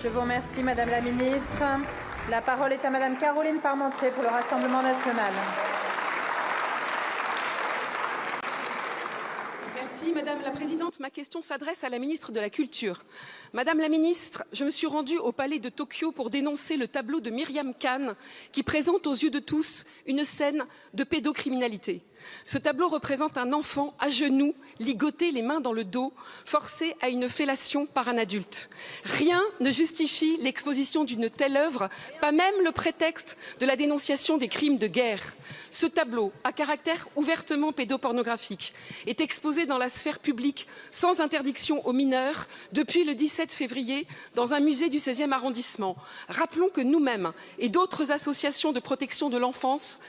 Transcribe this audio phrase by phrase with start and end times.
[0.00, 1.64] Je vous remercie, Madame la Ministre.
[2.30, 5.32] La parole est à Madame Caroline Parmentier pour le Rassemblement national.
[9.74, 11.00] Merci Madame la Présidente.
[11.00, 12.98] Ma question s'adresse à la ministre de la Culture.
[13.54, 17.20] Madame la ministre, je me suis rendue au palais de Tokyo pour dénoncer le tableau
[17.20, 18.14] de Myriam Khan
[18.52, 22.02] qui présente aux yeux de tous une scène de pédocriminalité.
[22.44, 26.12] Ce tableau représente un enfant à genoux, ligoté, les mains dans le dos,
[26.44, 28.68] forcé à une fellation par un adulte.
[29.04, 31.88] Rien ne justifie l'exposition d'une telle œuvre,
[32.20, 35.36] pas même le prétexte de la dénonciation des crimes de guerre.
[35.70, 38.74] Ce tableau, à caractère ouvertement pédopornographique,
[39.06, 44.54] est exposé dans la sphère publique sans interdiction aux mineurs depuis le 17 février dans
[44.54, 45.96] un musée du 16e arrondissement.
[46.28, 50.00] Rappelons que nous-mêmes et d'autres associations de protection de l'enfance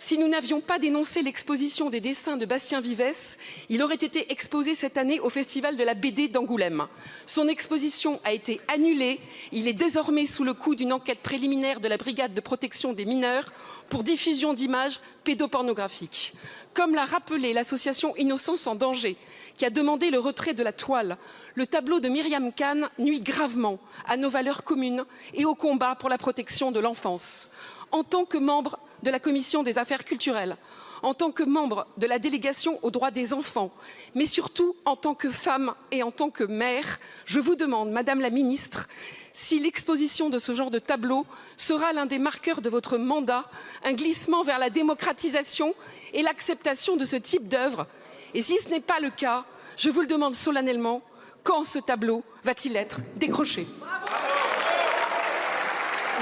[0.00, 4.74] si nous n'avions pas dénoncé l'exposition des dessins de Bastien Vivès, il aurait été exposé
[4.74, 6.86] cette année au Festival de la BD d'Angoulême.
[7.26, 9.20] Son exposition a été annulée.
[9.52, 13.04] Il est désormais sous le coup d'une enquête préliminaire de la Brigade de protection des
[13.04, 13.52] mineurs
[13.88, 16.34] pour diffusion d'images pédopornographiques.
[16.74, 19.16] Comme l'a rappelé l'association Innocence en danger,
[19.56, 21.16] qui a demandé le retrait de la toile,
[21.54, 26.08] le tableau de Myriam Khan nuit gravement à nos valeurs communes et au combat pour
[26.08, 27.48] la protection de l'enfance.
[27.90, 30.56] En tant que membre de la commission des affaires culturelles,
[31.02, 33.72] en tant que membre de la délégation aux droits des enfants,
[34.14, 38.20] mais surtout en tant que femme et en tant que mère, je vous demande, Madame
[38.20, 38.88] la Ministre,
[39.34, 41.24] si l'exposition de ce genre de tableau
[41.56, 43.44] sera l'un des marqueurs de votre mandat,
[43.84, 45.74] un glissement vers la démocratisation
[46.12, 47.86] et l'acceptation de ce type d'œuvre.
[48.34, 49.44] Et si ce n'est pas le cas,
[49.76, 51.02] je vous le demande solennellement,
[51.44, 53.68] quand ce tableau va-t-il être décroché?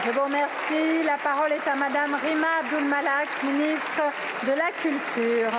[0.04, 1.04] Je vous remercie.
[1.04, 4.02] La parole est à Madame Rima Abdul-Malak, ministre
[4.44, 5.52] de la Culture.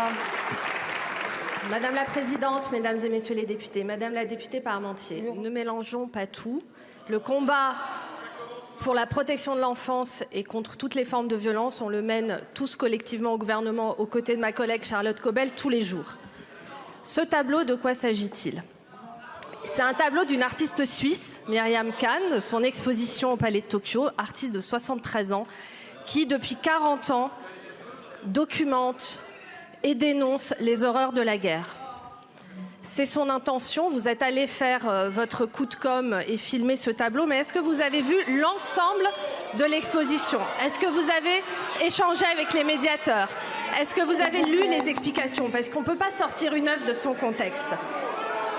[1.69, 6.27] Madame la Présidente, Mesdames et Messieurs les députés, Madame la députée Parmentier, ne mélangeons pas
[6.27, 6.61] tout.
[7.09, 7.75] Le combat
[8.79, 12.41] pour la protection de l'enfance et contre toutes les formes de violence, on le mène
[12.53, 16.15] tous collectivement au gouvernement aux côtés de ma collègue Charlotte Cobel tous les jours.
[17.03, 18.61] Ce tableau, de quoi s'agit-il?
[19.65, 24.53] C'est un tableau d'une artiste suisse, Myriam Kahn, son exposition au Palais de Tokyo, artiste
[24.53, 25.47] de 73 ans,
[26.05, 27.31] qui depuis 40 ans
[28.23, 29.23] documente
[29.83, 31.75] et dénonce les horreurs de la guerre.
[32.81, 33.89] C'est son intention.
[33.89, 37.51] Vous êtes allé faire euh, votre coup de com et filmer ce tableau, mais est-ce
[37.51, 39.05] que vous avez vu l'ensemble
[39.57, 40.39] de l'exposition?
[40.63, 41.43] Est-ce que vous avez
[41.85, 43.27] échangé avec les médiateurs?
[43.77, 45.49] Est-ce que vous avez lu les explications?
[45.49, 47.67] Parce qu'on ne peut pas sortir une œuvre de son contexte.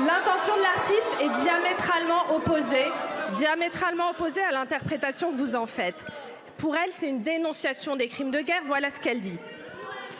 [0.06, 2.86] L'intention de l'artiste est diamétralement opposée,
[3.34, 6.06] diamétralement opposée à l'interprétation que vous en faites.
[6.56, 8.62] Pour elle, c'est une dénonciation des crimes de guerre.
[8.64, 9.38] Voilà ce qu'elle dit.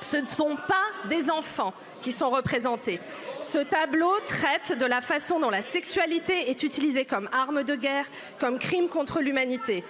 [0.00, 1.72] Ce ne sont pas des enfants
[2.02, 3.00] qui sont représentés.
[3.40, 8.06] Ce tableau traite de la façon dont la sexualité est utilisée comme arme de guerre,
[8.40, 9.84] comme crime contre l'humanité.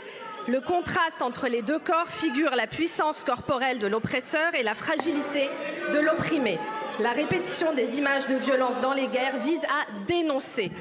[0.48, 5.48] Le contraste entre les deux corps figure la puissance corporelle de l'oppresseur et la fragilité
[5.92, 6.58] de l'opprimé.
[6.98, 10.72] La répétition des images de violence dans les guerres vise à dénoncer.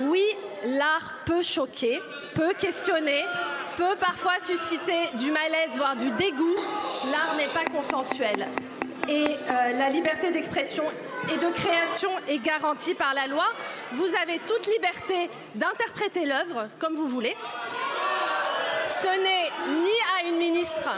[0.00, 0.22] Oui,
[0.62, 2.00] l'art peut choquer,
[2.34, 3.24] peut questionner,
[3.76, 6.54] peut parfois susciter du malaise, voire du dégoût.
[7.10, 8.46] L'art n'est pas consensuel.
[9.08, 10.84] Et euh, la liberté d'expression
[11.32, 13.46] et de création est garantie par la loi.
[13.92, 17.34] Vous avez toute liberté d'interpréter l'œuvre comme vous voulez.
[18.84, 19.50] Ce n'est
[19.82, 20.90] ni à une ministre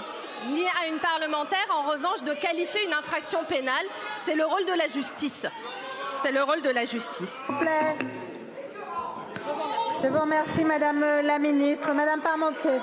[0.46, 3.86] ni à une parlementaire, en revanche, de qualifier une infraction pénale.
[4.24, 5.46] C'est le rôle de la justice.
[6.22, 7.36] C'est le rôle de la justice.
[10.02, 11.92] Je vous remercie, Madame la Ministre.
[11.92, 12.78] Madame Parmentier.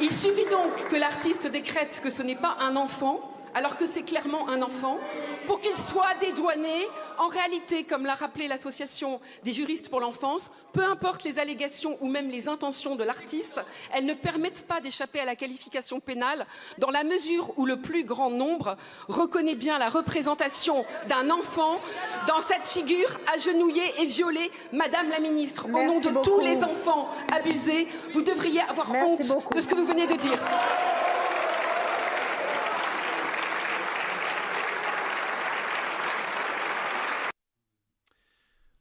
[0.00, 3.20] Il suffit donc que l'artiste décrète que ce n'est pas un enfant
[3.56, 4.98] alors que c'est clairement un enfant,
[5.46, 6.86] pour qu'il soit dédouané.
[7.16, 12.08] En réalité, comme l'a rappelé l'association des juristes pour l'enfance, peu importe les allégations ou
[12.08, 13.62] même les intentions de l'artiste,
[13.94, 18.04] elles ne permettent pas d'échapper à la qualification pénale dans la mesure où le plus
[18.04, 18.76] grand nombre
[19.08, 21.80] reconnaît bien la représentation d'un enfant
[22.28, 24.50] dans cette figure agenouillée et violée.
[24.74, 29.60] Madame la ministre, au nom de tous les enfants abusés, vous devriez avoir honte de
[29.62, 30.38] ce que vous venez de dire.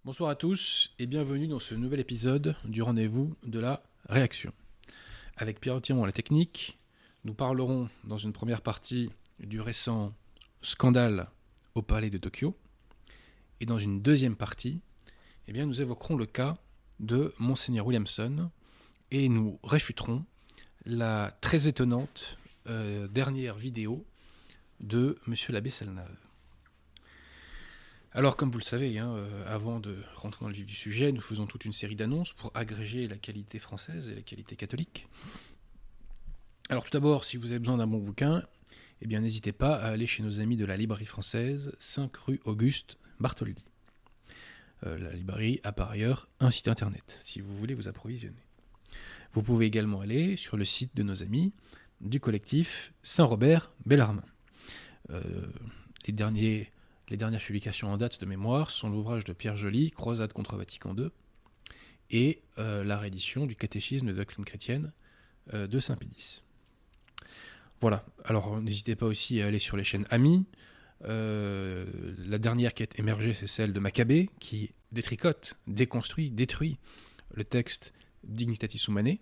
[0.06, 4.54] Bonsoir à tous et bienvenue dans ce nouvel épisode du rendez-vous de la réaction.
[5.36, 6.78] Avec Pierre Thiron à la technique,
[7.24, 9.10] nous parlerons dans une première partie
[9.40, 10.14] du récent
[10.62, 11.28] scandale
[11.74, 12.56] au palais de Tokyo.
[13.62, 14.80] Et dans une deuxième partie,
[15.48, 16.56] eh bien, nous évoquerons le cas
[17.00, 18.52] de Monseigneur Williamson
[19.10, 20.24] et nous réfuterons
[20.86, 22.38] la très étonnante
[22.68, 24.06] euh, dernière vidéo
[24.82, 26.25] de Monsieur l'abbé Salnave.
[28.16, 31.12] Alors, comme vous le savez, hein, euh, avant de rentrer dans le vif du sujet,
[31.12, 35.10] nous faisons toute une série d'annonces pour agréger la qualité française et la qualité catholique.
[36.70, 38.42] Alors, tout d'abord, si vous avez besoin d'un bon bouquin,
[39.02, 42.40] eh bien, n'hésitez pas à aller chez nos amis de la librairie française, 5 rue
[42.46, 43.66] Auguste Bartholdi.
[44.86, 48.46] Euh, la librairie a par ailleurs un site internet, si vous voulez vous approvisionner.
[49.34, 51.52] Vous pouvez également aller sur le site de nos amis
[52.00, 54.24] du collectif Saint-Robert Bellarmin.
[55.10, 55.22] Euh,
[56.08, 56.72] les, derniers,
[57.10, 60.96] les dernières publications en date de mémoire sont l'ouvrage de Pierre Joly, Croisade contre Vatican
[60.96, 61.10] II,
[62.12, 64.92] et euh, la réédition du catéchisme de doctrine chrétienne
[65.54, 66.42] de Saint-Pédis.
[67.80, 70.48] Voilà, alors n'hésitez pas aussi à aller sur les chaînes Amis,
[71.04, 71.86] euh,
[72.18, 76.78] la dernière qui est émergée, c'est celle de Maccabée, qui détricote, déconstruit, détruit
[77.34, 77.94] le texte
[78.24, 79.20] Dignitatis Humanae.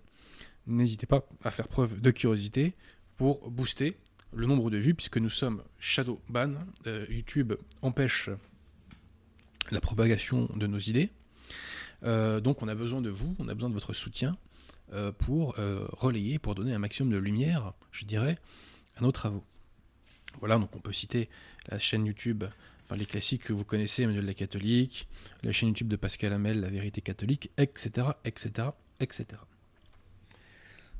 [0.68, 2.74] N'hésitez pas à faire preuve de curiosité
[3.18, 3.98] pour booster
[4.36, 6.54] le nombre de vues, puisque nous sommes shadow ban.
[6.88, 8.30] Euh, YouTube empêche
[9.72, 11.10] la propagation de nos idées.
[12.04, 14.38] Euh, donc on a besoin de vous, on a besoin de votre soutien
[15.18, 18.38] pour relayer, pour donner un maximum de lumière, je dirais,
[18.96, 19.44] à nos travaux.
[20.40, 21.30] Voilà, donc on peut citer
[21.68, 22.44] la chaîne YouTube,
[22.86, 25.08] enfin les classiques que vous connaissez, Emmanuel la catholique,
[25.44, 28.70] la chaîne YouTube de Pascal Hamel, La vérité catholique, etc., etc.,
[29.00, 29.26] etc.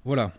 [0.06, 0.34] Voilà.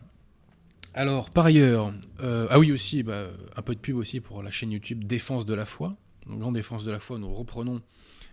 [0.97, 3.27] Alors, par ailleurs, euh, ah oui aussi, bah,
[3.57, 5.97] un peu de pub aussi pour la chaîne YouTube Défense de la foi.
[6.29, 7.83] Donc, dans Défense de la foi, nous reprenons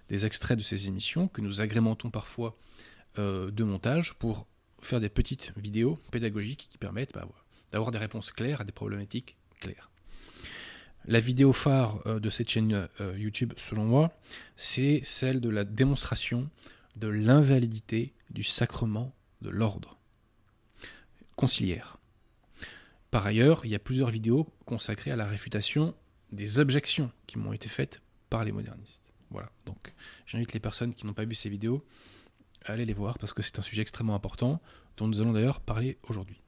[0.10, 2.56] des extraits de ces émissions que nous agrémentons parfois
[3.18, 4.46] euh, de montage pour
[4.80, 7.28] faire des petites vidéos pédagogiques qui permettent bah,
[7.72, 9.90] d'avoir des réponses claires à des problématiques claires.
[11.06, 12.88] La vidéo phare euh, de cette chaîne
[13.18, 14.16] YouTube, selon moi,
[14.56, 16.48] c'est celle de la démonstration
[16.96, 19.98] de l'invalidité du sacrement de l'ordre
[21.36, 21.98] conciliaire.
[23.12, 25.94] Par ailleurs, il y a plusieurs vidéos consacrées à la réfutation
[26.32, 29.04] des objections qui m'ont été faites par les modernistes.
[29.30, 29.94] Voilà, donc
[30.26, 31.84] j'invite les personnes qui n'ont pas vu ces vidéos
[32.66, 34.62] à aller les voir parce que c'est un sujet extrêmement important
[34.98, 36.42] dont nous allons d'ailleurs parler aujourd'hui.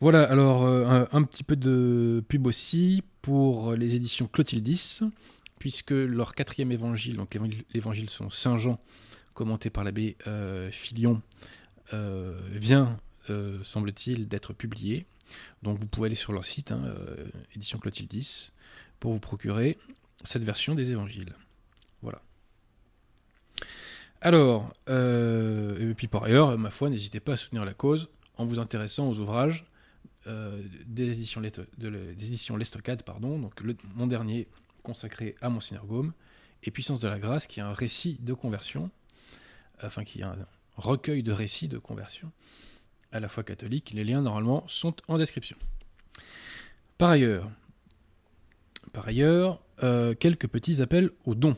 [0.00, 5.00] Voilà, alors euh, un, petit peu de pub aussi pour les éditions Clotildis,
[5.60, 7.38] puisque leur quatrième évangile, donc
[7.72, 8.80] l'évangile sont Saint Jean,
[9.32, 11.22] commenté par l'abbé euh, Filion,
[11.94, 12.98] euh, vient,
[13.64, 15.06] semble-t-il, d'être publié.
[15.62, 16.94] Donc vous pouvez aller sur leur site, hein,
[17.54, 18.50] édition Clotildis,
[19.00, 19.78] pour vous procurer
[20.24, 21.34] cette version des évangiles.
[22.02, 22.20] Voilà.
[24.20, 28.58] Alors, et puis par ailleurs, ma foi, n'hésitez pas à soutenir la cause en vous
[28.58, 29.64] intéressant aux ouvrages
[30.28, 33.60] euh, des, éditions de, des éditions Lestocade, pardon, donc
[33.94, 34.46] mon dernier
[34.84, 36.12] consacré à Monseigneur Gaume,
[36.62, 38.90] et Puissance de la Grâce, qui est un récit de conversion,
[39.82, 40.46] enfin qui est un
[40.76, 42.30] recueil de récits de conversion
[43.12, 43.92] à la foi catholique.
[43.94, 45.56] Les liens, normalement, sont en description.
[46.98, 47.50] Par ailleurs,
[48.92, 51.56] par ailleurs euh, quelques petits appels aux dons.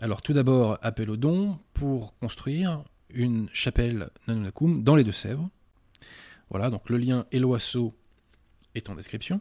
[0.00, 5.48] Alors tout d'abord, appel aux dons pour construire une chapelle Nanunacum dans les Deux-Sèvres.
[6.50, 7.94] Voilà, donc le lien Eloasso
[8.74, 9.40] est en description.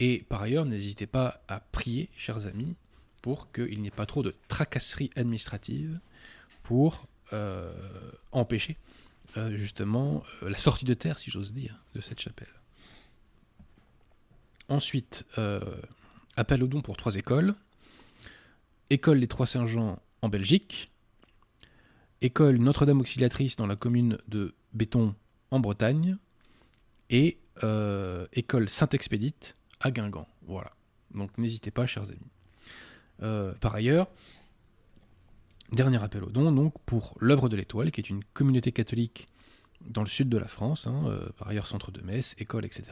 [0.00, 2.76] Et par ailleurs, n'hésitez pas à prier, chers amis,
[3.22, 5.98] pour qu'il n'y ait pas trop de tracasseries administratives
[6.62, 7.72] pour euh,
[8.30, 8.76] empêcher
[9.36, 12.48] euh, justement euh, la sortie de terre, si j'ose dire, de cette chapelle.
[14.68, 15.24] Ensuite,
[16.36, 17.54] appel au don pour trois écoles.
[18.90, 20.90] École Les Trois Saint-Jean en Belgique.
[22.20, 25.14] École Notre-Dame Auxiliatrice dans la commune de Béton
[25.50, 26.18] en Bretagne
[27.10, 30.26] et euh, école Saint-Expédite à Guingamp.
[30.42, 30.72] Voilà.
[31.14, 32.18] Donc n'hésitez pas, chers amis.
[33.22, 34.08] Euh, par ailleurs,
[35.72, 39.28] dernier appel au don donc pour l'œuvre de l'Étoile, qui est une communauté catholique
[39.82, 42.84] dans le sud de la France, hein, euh, par ailleurs centre de messe, école, etc.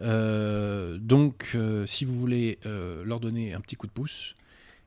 [0.00, 4.34] donc, si vous voulez leur donner un petit coup de pouce,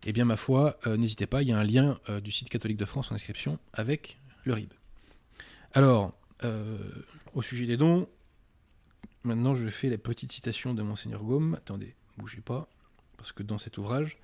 [0.05, 2.83] eh bien, ma foi, n'hésitez pas, il y a un lien du site catholique de
[2.83, 4.73] France en inscription avec le RIB.
[5.73, 6.13] Alors,
[6.43, 6.77] euh,
[7.33, 8.07] au sujet des dons,
[9.23, 11.55] maintenant je fais la petite citation de Monseigneur Gaume.
[11.55, 12.67] Attendez, bougez pas,
[13.17, 14.17] parce que dans cet ouvrage,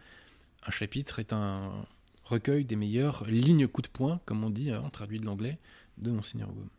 [0.66, 1.86] un chapitre est un
[2.24, 5.60] recueil des meilleures lignes coup de poing, comme on dit, hein, traduit de l'anglais,
[5.98, 6.70] de Monseigneur Gaume.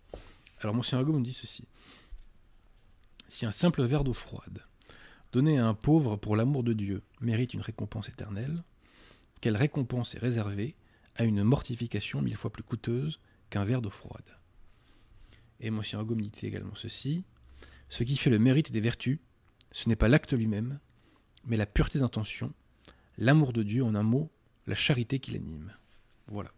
[0.60, 1.66] Alors Monseigneur Gaume dit ceci.
[3.28, 4.64] Si un simple verre d'eau froide,
[5.32, 8.62] donné à un pauvre pour l'amour de Dieu, mérite une récompense éternelle,
[9.40, 10.74] quelle récompense est réservée
[11.16, 13.20] à une mortification mille fois plus coûteuse
[13.50, 14.38] qu'un verre d'eau froide?
[15.60, 17.24] Et Monsieur Argom dit également ceci,
[17.88, 19.18] ce qui fait le mérite des vertus,
[19.72, 20.78] ce n'est pas l'acte lui-même,
[21.44, 22.52] mais la pureté d'intention,
[23.18, 24.30] l'amour de Dieu, en un mot,
[24.66, 25.72] la charité qui l'anime.
[26.28, 26.50] Voilà.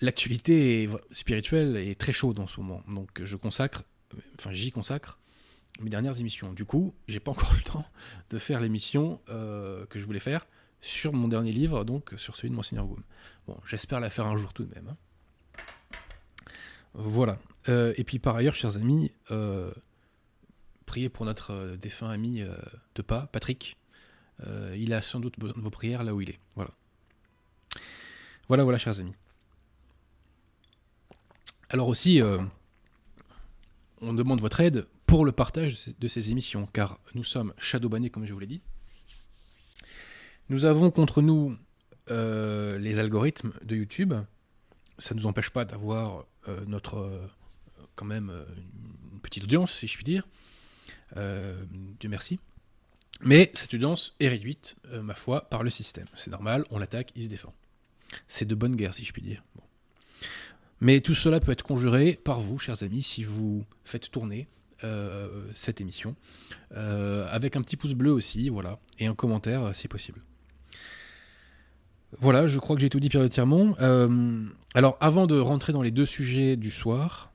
[0.00, 3.82] L'actualité spirituelle est très chaude en ce moment, donc je consacre,
[4.38, 5.18] enfin j'y consacre
[5.80, 6.52] mes dernières émissions.
[6.52, 7.86] Du coup, j'ai pas encore le temps
[8.30, 10.46] de faire l'émission euh, que je voulais faire
[10.80, 13.02] sur mon dernier livre, donc sur celui de Monseigneur Gaume.
[13.46, 14.88] Bon, j'espère la faire un jour tout de même.
[14.88, 14.96] Hein.
[16.92, 17.38] Voilà.
[17.68, 19.72] Euh, et puis par ailleurs, chers amis, euh,
[20.84, 22.42] priez pour notre défunt ami
[22.94, 23.76] de pas, Patrick.
[24.74, 26.38] Il a sans doute besoin de vos prières là où il est.
[26.54, 26.70] Voilà.
[28.48, 29.14] Voilà, chers amis.
[31.68, 32.20] Alors aussi,
[34.00, 38.26] on demande votre aide pour le partage de ces émissions, car nous sommes shadowbannés, comme
[38.26, 38.60] je vous l'ai dit.
[40.48, 41.56] Nous avons contre nous
[42.10, 44.14] euh, les algorithmes de YouTube.
[44.98, 47.26] Ça ne nous empêche pas d'avoir euh, notre, euh,
[47.96, 48.32] quand même,
[49.12, 50.26] une petite audience, si je puis dire.
[51.14, 52.38] Dieu merci.
[53.22, 56.06] Mais cette audience est réduite, ma foi, par le système.
[56.14, 57.54] C'est normal, on l'attaque, il se défend.
[58.28, 59.42] C'est de bonne guerre, si je puis dire.
[60.80, 64.48] Mais tout cela peut être conjuré par vous, chers amis, si vous faites tourner
[64.84, 66.16] euh, cette émission,
[66.76, 70.20] euh, avec un petit pouce bleu aussi, voilà, et un commentaire euh, si possible.
[72.18, 73.26] Voilà, je crois que j'ai tout dit, Pierre
[74.74, 77.32] alors, avant de rentrer dans les deux sujets du soir,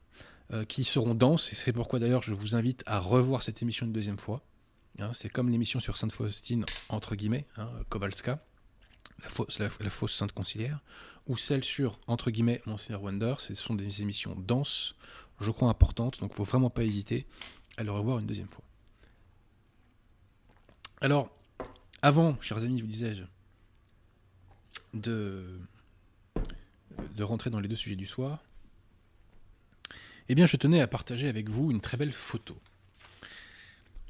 [0.68, 3.94] qui seront denses, et c'est pourquoi d'ailleurs je vous invite à revoir cette émission une
[3.94, 4.44] deuxième fois.
[5.00, 8.44] Hein, c'est comme l'émission sur Sainte Faustine, entre guillemets, hein, Kowalska,
[9.24, 10.80] la fausse, Sainte Conciliaire,
[11.28, 13.36] ou celle sur, entre guillemets, Monseigneur Wonder.
[13.40, 14.96] Ce sont des émissions denses,
[15.40, 17.26] je crois, importante, donc il ne faut vraiment pas hésiter
[17.78, 18.64] à le revoir une deuxième fois.
[21.00, 21.30] Alors,
[22.02, 23.24] avant, chers amis, vous disais-je,
[24.94, 25.60] de,
[27.16, 28.44] de rentrer dans les deux sujets du soir,
[30.30, 32.58] eh bien, je tenais à partager avec vous une très belle photo.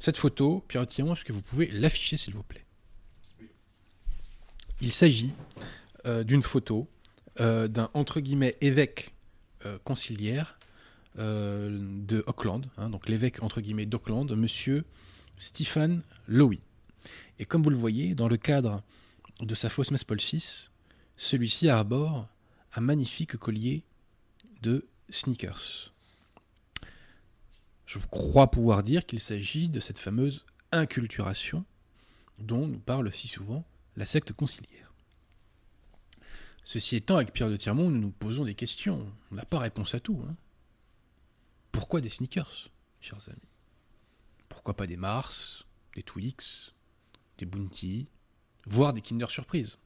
[0.02, 2.66] Cette photo, Pierre Tillon, est-ce que vous pouvez l'afficher, s'il vous plaît?
[4.82, 5.32] Il s'agit
[6.08, 6.90] euh, d'une photo
[7.40, 9.14] euh, d'un entre guillemets évêque
[9.68, 10.58] euh, conciliaire
[11.20, 11.78] euh,
[12.08, 14.86] de Auckland, hein, donc l'évêque entre guillemets d'Auckland, monsieur
[15.38, 16.60] Stephen Lowy.
[17.38, 18.82] Et comme vous le voyez, dans le cadre
[19.40, 20.18] de sa fausse messe Paul
[21.16, 22.28] celui-ci arbore
[22.74, 23.84] un magnifique collier
[24.64, 25.91] de sneakers.
[27.92, 31.66] Je crois pouvoir dire qu'il s'agit de cette fameuse inculturation
[32.40, 33.66] dont nous parle si souvent
[33.98, 34.94] la secte conciliaire.
[36.64, 39.12] Ceci étant, avec Pierre de Tirmont, nous nous posons des questions.
[39.30, 40.24] On n'a pas réponse à tout.
[40.26, 40.38] Hein.
[41.74, 42.72] Pourquoi des sneakers,
[43.02, 43.50] chers amis?
[44.48, 46.74] Pourquoi pas des Mars, des Twix,
[47.40, 48.06] des Bounty,
[48.68, 49.80] voire des Kinder Surprise?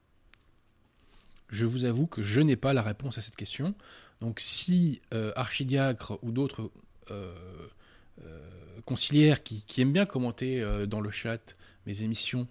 [1.50, 3.74] Je vous avoue que je n'ai pas la réponse à cette question.
[4.19, 6.69] Donc si euh, Archidiacre ou d'autres
[7.09, 7.67] euh,
[8.86, 11.55] conciliaires qui, aiment bien commenter dans le chat
[11.86, 12.48] mes émissions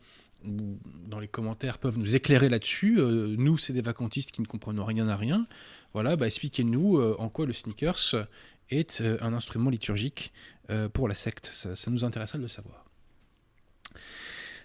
[0.47, 4.85] ou dans les commentaires peuvent nous éclairer là-dessus, nous c'est des vacantistes qui ne comprenons
[4.85, 5.47] rien à rien,
[5.93, 8.27] voilà, bah, expliquez-nous en quoi le sneakers
[8.71, 10.33] est euh, un instrument liturgique
[10.71, 11.51] euh, pour la secte.
[11.53, 12.85] Ça, nous intéresserait de le savoir.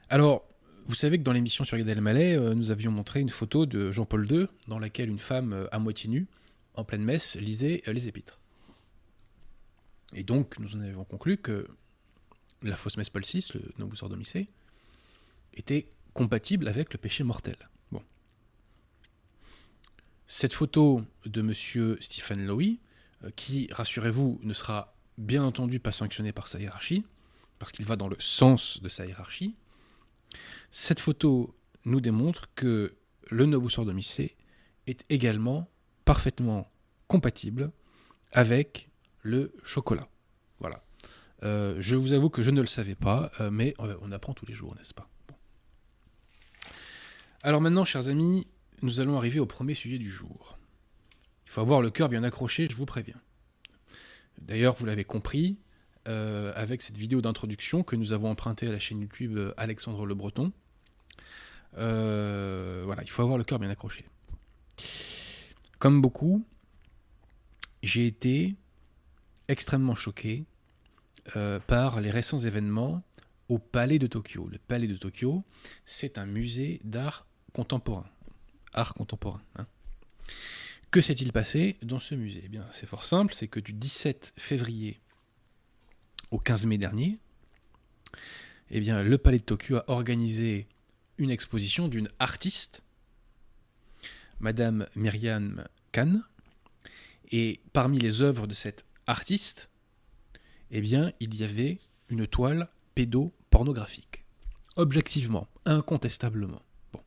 [0.10, 0.48] Alors,
[0.88, 3.92] vous savez que dans l'émission sur Gad Elmaleh, euh, nous avions montré une photo de
[3.92, 6.28] Jean-Paul II dans laquelle une femme à moitié nue,
[6.74, 8.39] en pleine messe, lisait les épîtres.
[10.14, 11.68] Et donc, nous en avons conclu que
[12.62, 14.48] la fausse messe Paul VI, le Novus Ordomicé,
[15.54, 17.56] était compatible avec le péché mortel.
[17.92, 18.04] Bon.
[20.28, 21.98] Cette photo de M.
[22.02, 22.80] Stephen Lowy
[23.24, 27.06] euh, qui, rassurez-vous, ne sera bien entendu pas sanctionné par sa hiérarchie,
[27.60, 29.56] parce qu'il va dans le sens de sa hiérarchie,
[30.72, 32.96] cette photo nous démontre que
[33.30, 34.38] le Novus Ordomicé
[34.88, 35.70] est également
[36.06, 36.72] parfaitement
[37.08, 37.72] compatible
[38.32, 38.89] avec
[39.30, 40.08] le chocolat.
[40.60, 40.84] Voilà.
[41.44, 44.46] Euh, je vous avoue que je ne le savais pas, euh, mais on apprend tous
[44.46, 45.08] les jours, n'est-ce pas?
[47.42, 48.48] Alors maintenant, chers amis,
[48.82, 50.58] nous allons arriver au premier sujet du jour.
[51.46, 53.20] Il faut avoir le cœur bien accroché, je vous préviens.
[54.42, 55.58] D'ailleurs, vous l'avez compris,
[56.08, 60.06] euh, avec cette vidéo d'introduction que nous avons empruntée à la chaîne YouTube euh, Alexandre
[60.06, 60.54] Le Breton.
[61.78, 64.06] Euh, voilà, il faut avoir le cœur bien accroché.
[65.78, 66.46] Comme beaucoup,
[67.84, 68.56] j'ai été
[69.50, 70.46] extrêmement choqué
[71.68, 73.04] par les récents événements
[73.50, 74.48] au Palais de Tokyo.
[74.48, 75.44] Le Palais de Tokyo,
[75.86, 78.10] c'est un musée d'art contemporain.
[78.74, 79.42] Art contemporain.
[79.58, 79.68] Hein.
[80.92, 82.42] Que s'est-il passé dans ce musée?
[82.46, 85.02] Eh bien, c'est fort simple, c'est que du 17 février
[86.32, 87.20] au 15 mai dernier,
[88.72, 90.68] eh bien, le Palais de Tokyo a organisé
[91.18, 92.84] une exposition d'une artiste,
[94.40, 96.22] Madame Myriam Khan,
[97.32, 99.70] Et parmi les œuvres de cet artiste,
[100.72, 104.24] eh bien, il y avait une toile pédopornographique.
[104.76, 106.62] Objectivement, incontestablement.
[106.94, 107.02] Bon.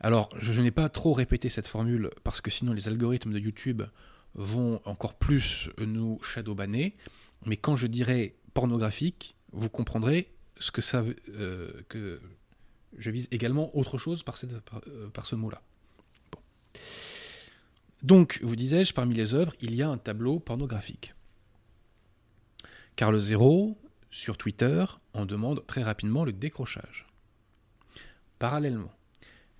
[0.00, 3.82] Alors, je, n'ai pas trop répété cette formule parce que sinon les algorithmes de YouTube
[4.34, 6.96] vont encore plus nous shadowbanner.
[7.44, 10.80] Mais quand je dirais pornographique, vous comprendrez ce que
[11.30, 12.18] euh,
[12.96, 14.38] je vise également autre chose par,
[14.86, 15.62] euh, par ce mot-là.
[18.02, 21.14] Donc, vous disais-je, parmi les œuvres, il y a un tableau pornographique.
[22.96, 23.78] Carl Zéro,
[24.10, 27.06] sur Twitter, en demande très rapidement le décrochage.
[28.38, 28.92] Parallèlement,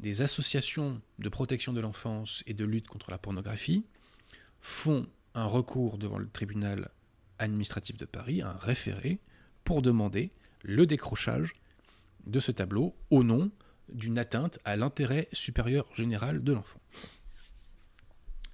[0.01, 3.85] des associations de protection de l'enfance et de lutte contre la pornographie
[4.61, 6.91] font un recours devant le tribunal
[7.39, 9.21] administratif de Paris, un référé,
[9.65, 10.33] pour demander
[10.63, 11.53] le décrochage
[12.27, 13.51] de ce tableau au nom
[13.89, 16.82] d'une atteinte à l'intérêt supérieur général de l'enfant.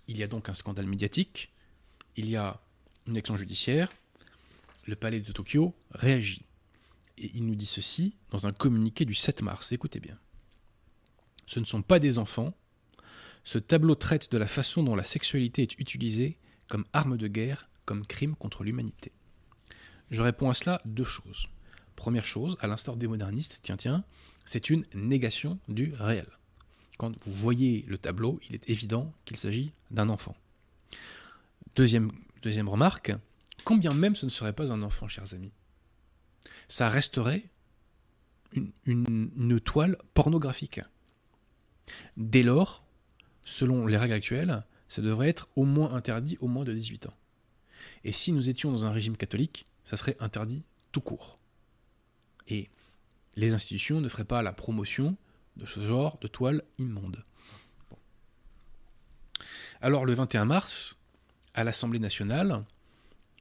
[0.09, 1.53] Il y a donc un scandale médiatique,
[2.17, 2.61] il y a
[3.07, 3.93] une action judiciaire,
[4.87, 6.47] le palais de Tokyo réagit.
[7.19, 10.19] Et il nous dit ceci dans un communiqué du 7 mars, écoutez bien.
[11.47, 12.55] Ce ne sont pas des enfants,
[13.45, 16.39] ce tableau traite de la façon dont la sexualité est utilisée
[16.69, 19.13] comme arme de guerre, comme crime contre l'humanité.
[20.11, 21.49] Je réponds à cela deux choses.
[21.97, 24.05] Première chose, à l'instar des modernistes, tiens tiens,
[24.47, 26.27] c'est une négation du réel
[26.99, 30.37] quand vous voyez le tableau, il est évident qu'il s'agit d'un enfant.
[31.77, 32.13] Deuxième,
[32.43, 33.13] deuxième remarque,
[33.65, 35.53] combien même ce ne serait pas un enfant, chers amis,
[36.69, 37.45] ça resterait
[38.53, 40.81] une, une toile pornographique.
[42.17, 42.85] Dès lors,
[43.45, 47.17] selon les règles actuelles, ça devrait être au moins interdit au moins de 18 ans.
[48.05, 51.39] Et si nous étions dans un régime catholique, ça serait interdit tout court.
[52.49, 52.71] Et
[53.37, 55.17] les institutions ne feraient pas la promotion
[55.59, 57.25] de ce genre de toile immonde.
[59.81, 60.99] Alors le 21 mars,
[61.55, 62.65] à l'Assemblée nationale,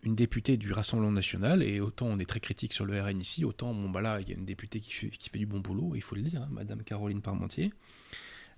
[0.03, 3.43] une députée du Rassemblement national, et autant on est très critique sur le RN ici,
[3.43, 6.01] autant bon, bah là, il y a une députée qui fait, du bon boulot, il
[6.01, 7.73] faut le dire, hein, Madame Caroline Parmentier.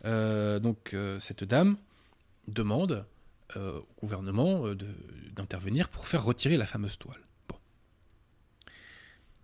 [0.05, 1.77] Euh, donc euh, cette dame
[2.47, 3.05] demande
[3.57, 4.73] euh, au gouvernement
[5.35, 7.21] d'intervenir pour faire retirer la fameuse toile.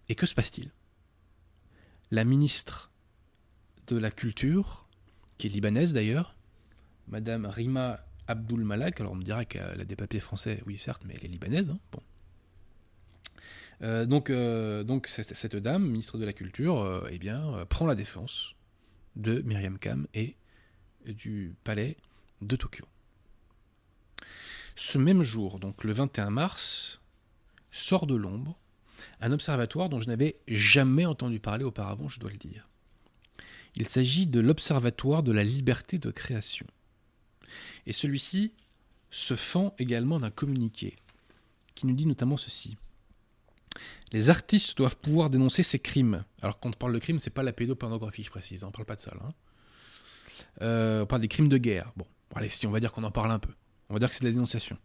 [0.08, 0.72] Et que se passe-t-il?
[2.12, 2.92] La ministre
[3.88, 4.88] de la culture,
[5.38, 6.36] qui est libanaise d'ailleurs,
[7.08, 9.00] Madame Rima Abdul Malak.
[9.00, 11.70] Alors on me dirait qu'elle a des papiers français, oui certes, mais elle est libanaise.
[11.70, 12.00] Hein.
[13.82, 18.56] Euh, donc, euh, cette, dame, ministre de la Culture, euh, eh bien, prend la défense
[19.16, 20.38] de Myriam Kam et
[21.06, 21.98] du palais
[22.42, 22.86] de Tokyo.
[24.76, 27.02] Ce même jour, donc le 21 mars,
[27.72, 28.60] sort de l'ombre
[29.22, 32.70] un observatoire dont je n'avais jamais entendu parler auparavant, je dois le dire.
[33.76, 36.66] Il s'agit de l'Observatoire de la liberté de création.
[37.86, 38.54] Et celui-ci
[39.12, 40.96] se fend également d'un communiqué
[41.76, 42.78] qui nous dit notamment ceci.
[44.14, 46.24] Les artistes doivent pouvoir dénoncer ces crimes.
[46.42, 48.96] Alors quand on parle de crimes, c'est pas la pédopornographie, je précise, on parle pas
[48.96, 49.22] de ça là.
[49.26, 49.34] Hein.
[50.62, 51.92] Euh, on parle des crimes de guerre.
[51.98, 53.54] Bon, allez, si on va dire qu'on en parle un peu.
[53.90, 54.78] On va dire que c'est de la dénonciation.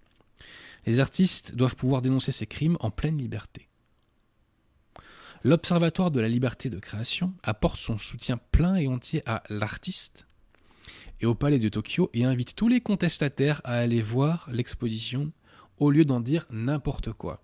[0.87, 3.69] Les artistes doivent pouvoir dénoncer ces crimes en pleine liberté.
[5.43, 10.27] L'Observatoire de la liberté de création apporte son soutien plein et entier à l'artiste
[11.23, 15.33] et au Palais de Tokyo et invite tous les contestataires à aller voir l'exposition
[15.79, 17.43] au lieu d'en dire n'importe quoi.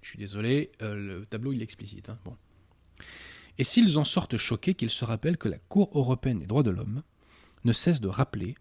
[0.00, 2.08] Je suis désolé, euh, le tableau il explicite.
[2.08, 2.18] Hein.
[3.58, 6.70] Et s'ils en sortent choqués, qu'ils se rappellent que la Cour européenne des droits de
[6.70, 7.02] l'homme
[7.64, 8.54] ne cesse de rappeler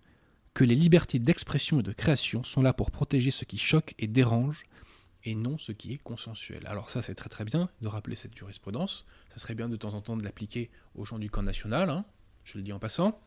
[0.54, 4.08] que les libertés d'expression et de création sont là pour protéger ce qui choque et
[4.08, 4.63] dérange
[5.26, 6.66] et non ce qui est consensuel.
[6.68, 9.06] Alors ça, c'est très très bien de rappeler cette jurisprudence.
[9.30, 12.06] Ça serait bien de temps en temps de l'appliquer aux gens du camp national, hein.
[12.44, 13.20] je le dis en passant.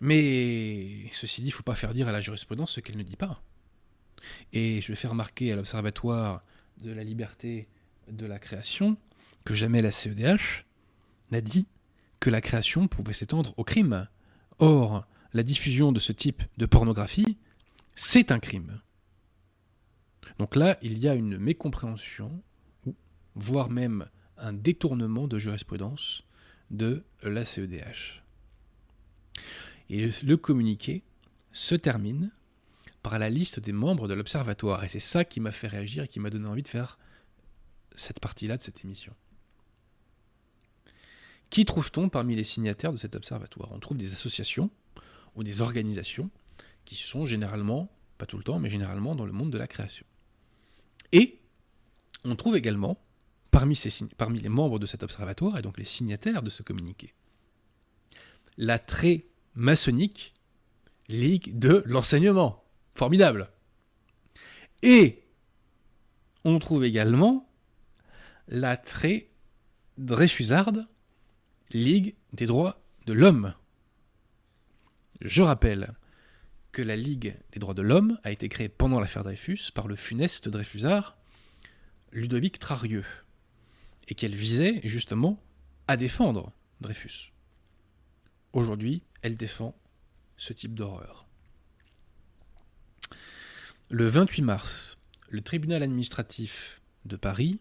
[0.00, 3.02] Mais ceci dit, il ne faut pas faire dire à la jurisprudence ce qu'elle ne
[3.02, 3.42] dit pas.
[4.52, 6.42] Et je vais faire remarquer à l'Observatoire
[6.78, 7.68] de la liberté
[8.08, 8.96] de la création
[9.44, 10.64] que jamais la CEDH
[11.30, 11.66] n'a dit
[12.20, 14.08] que la création pouvait s'étendre au crime.
[14.58, 17.36] Or, la diffusion de ce type de pornographie,
[17.94, 18.80] c'est un crime.
[20.38, 22.42] Donc là, il y a une mécompréhension,
[23.34, 26.22] voire même un détournement de jurisprudence
[26.70, 28.22] de la CEDH.
[29.90, 31.02] Et le communiqué
[31.52, 32.30] se termine
[33.02, 34.82] par la liste des membres de l'Observatoire.
[34.82, 36.98] Et c'est ça qui m'a fait réagir et qui m'a donné envie de faire
[37.94, 39.14] cette partie-là de cette émission.
[41.50, 43.70] Qui trouve-t-on parmi les signataires de cet observatoire?
[43.72, 44.70] On trouve des associations
[45.36, 46.30] ou des organisations
[46.84, 50.06] qui sont généralement, pas tout le temps, mais généralement dans le monde de la création.
[51.14, 51.40] Et
[52.24, 52.98] on trouve également,
[53.52, 57.14] parmi, les membres de cet observatoire, et donc les signataires de ce communiqué,
[58.58, 60.34] la très maçonnique
[61.08, 62.64] Ligue de l'enseignement.
[62.94, 63.50] Formidable.
[64.82, 65.22] Et
[66.44, 67.46] on trouve également
[68.48, 69.28] la très
[69.98, 70.88] Dreyfusarde
[71.70, 73.54] Ligue des droits de l'homme.
[75.20, 75.94] Je rappelle
[76.74, 79.94] que la Ligue des droits de l'homme a été créée pendant l'affaire Dreyfus par le
[79.94, 81.16] funeste Dreyfusard
[82.10, 83.06] Ludovic Trarieux
[84.08, 85.40] et qu'elle visait justement
[85.86, 87.32] à défendre Dreyfus.
[88.52, 89.74] Aujourd'hui, elle défend
[90.36, 91.26] ce type d'horreur.
[93.90, 97.60] Le 28 mars, le tribunal administratif de Paris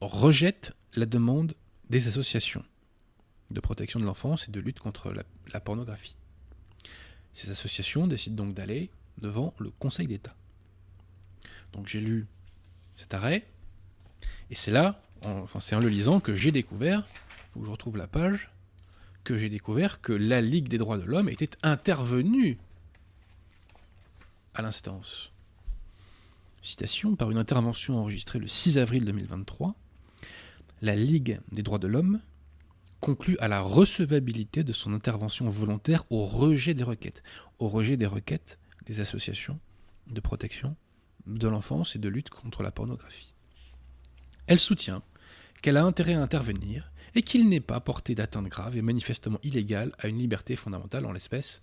[0.00, 1.54] rejette la demande
[1.90, 2.64] des associations
[3.50, 6.16] de protection de l'enfance et de lutte contre la, pornographie.
[7.40, 10.34] Ces associations décident donc d'aller devant le Conseil d'État.
[11.72, 12.26] Donc j'ai lu
[12.96, 13.46] cet arrêt,
[14.50, 17.06] et c'est là, enfin c'est en le lisant, que j'ai découvert,
[17.54, 18.50] que je retrouve la page,
[19.24, 22.58] que j'ai découvert que la Ligue des droits de l'homme était intervenue
[24.52, 25.32] à l'instance.
[26.60, 29.74] Citation, par une intervention enregistrée le 6 avril 2023,
[30.82, 32.20] la Ligue des droits de l'homme
[33.00, 37.22] conclut à la recevabilité de son intervention volontaire au rejet des requêtes,
[37.58, 39.58] au rejet des requêtes des associations
[40.06, 40.76] de protection
[41.26, 43.34] de l'enfance et de lutte contre la pornographie.
[44.46, 45.02] Elle soutient
[45.62, 49.92] qu'elle a intérêt à intervenir et qu'il n'est pas porté d'atteinte grave et manifestement illégale
[49.98, 51.62] à une liberté fondamentale, en l'espèce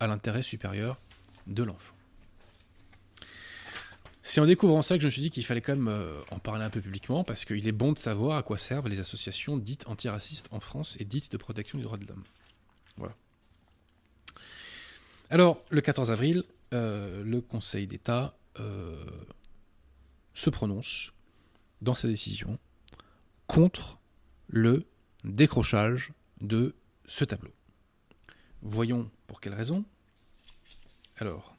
[0.00, 1.00] à l'intérêt supérieur
[1.46, 1.94] de l'enfant.
[4.22, 6.38] C'est en découvrant ça que je me suis dit qu'il fallait quand même euh, en
[6.38, 9.56] parler un peu publiquement, parce qu'il est bon de savoir à quoi servent les associations
[9.56, 12.24] dites antiracistes en France et dites de protection des droits de l'homme.
[12.96, 13.14] Voilà.
[15.30, 19.04] Alors, le 14 avril, euh, le Conseil d'État euh,
[20.34, 21.12] se prononce
[21.80, 22.58] dans sa décision
[23.46, 23.98] contre
[24.48, 24.84] le
[25.24, 26.74] décrochage de
[27.06, 27.52] ce tableau.
[28.62, 29.84] Voyons pour quelle raison.
[31.16, 31.56] Alors,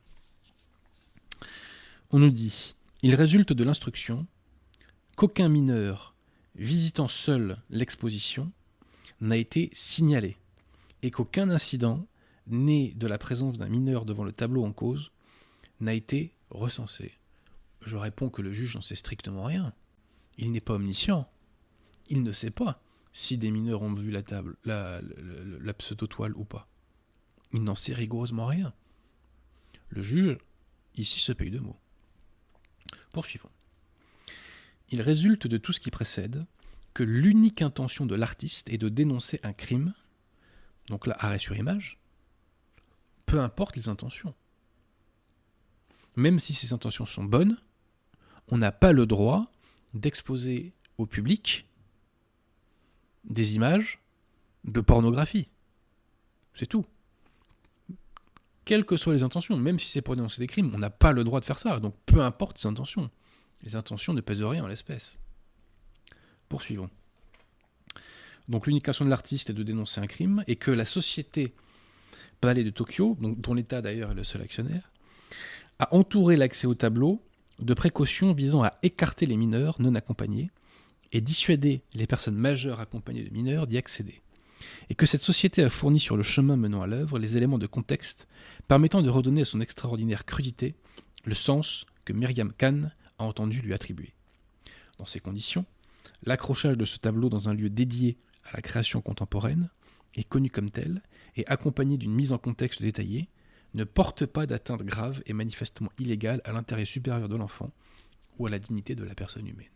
[2.12, 4.28] on nous dit Il résulte de l'instruction
[5.16, 6.14] qu'aucun mineur
[6.56, 8.52] visitant seul l'exposition
[9.22, 10.38] n'a été signalé
[11.02, 12.06] et qu'aucun incident
[12.48, 15.12] né de la présence d'un mineur devant le tableau en cause
[15.80, 17.18] n'a été recensé.
[17.82, 19.74] Je réponds que le juge n'en sait strictement rien.
[20.38, 21.30] Il n'est pas omniscient.
[22.10, 22.82] Il ne sait pas
[23.14, 26.68] si des mineurs ont vu la pseudo-toile ou pas.
[27.54, 28.74] Il n'en sait rigoureusement rien.
[29.90, 30.38] Le juge,
[30.96, 31.81] ici, se paye de mots.
[33.12, 33.50] Poursuivons.
[34.90, 36.46] Il résulte de tout ce qui précède
[36.94, 39.94] que l'unique intention de l'artiste est de dénoncer un crime,
[40.88, 42.00] donc là, arrêt sur image,
[43.26, 44.36] peu importe les intentions.
[46.16, 47.58] Même si ces intentions sont bonnes,
[48.50, 49.52] on n'a pas le droit
[49.94, 51.66] d'exposer au public
[53.24, 54.00] des images
[54.66, 55.50] de pornographie.
[56.54, 56.86] C'est tout
[58.66, 61.12] quelles que soient les intentions, même si c'est pour dénoncer des crimes, on n'a pas
[61.12, 61.80] le droit de faire ça.
[61.80, 63.10] Donc peu importe ses intentions.
[63.64, 65.20] Les intentions ne pèsent rien en l'espèce.
[66.50, 66.90] Poursuivons.
[68.48, 71.54] Donc l'unique de l'artiste est de dénoncer un crime et que la société
[72.42, 74.92] Palais de Tokyo, dont l'État d'ailleurs est le seul actionnaire,
[75.80, 77.22] a entouré l'accès au tableau
[77.60, 80.50] de précautions visant à écarter les mineurs non accompagnés
[81.12, 84.22] et dissuader les personnes majeures accompagnées de mineurs d'y accéder
[84.90, 87.68] et que cette société a fourni sur le chemin menant à l'œuvre les éléments de
[87.68, 88.28] contexte
[88.68, 90.76] permettant de redonner à son extraordinaire crudité
[91.26, 94.14] le sens que Myriam Khan a entendu lui attribuer.
[94.98, 95.66] Dans ces conditions,
[96.24, 99.70] l'accrochage de ce tableau dans un lieu dédié à la création contemporaine,
[100.16, 101.02] et connu comme tel,
[101.36, 103.30] et accompagné d'une mise en contexte détaillée,
[103.74, 107.72] ne porte pas d'atteinte grave et manifestement illégale à l'intérêt supérieur de l'enfant
[108.38, 109.68] ou à la dignité de la personne humaine.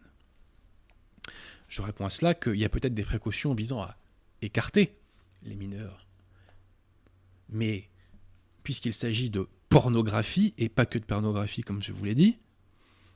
[1.67, 3.97] Je réponds à cela qu'il y a peut-être des précautions visant à
[4.45, 4.97] écarter
[5.43, 6.07] les mineurs.
[7.49, 7.89] Mais
[8.63, 12.37] puisqu'il s'agit de pornographie, et pas que de pornographie comme je vous l'ai dit,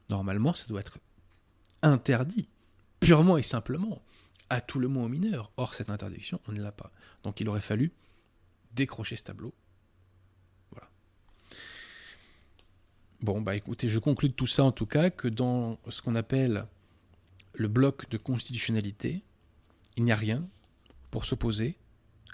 [0.10, 1.00] normalement ça doit être
[1.82, 2.50] interdit,
[3.00, 4.02] purement et simplement,
[4.50, 5.52] à tout le monde aux mineurs.
[5.58, 6.92] Or, cette interdiction, on ne l'a pas.
[7.24, 7.92] Donc il aurait fallu
[8.74, 9.54] décrocher ce tableau.
[10.72, 10.90] Voilà.
[13.22, 16.16] Bon, bah écoutez, je conclue de tout ça en tout cas que dans ce qu'on
[16.16, 16.68] appelle
[17.54, 19.24] le bloc de constitutionnalité,
[19.98, 20.48] il n'y a rien
[21.12, 21.78] pour s'opposer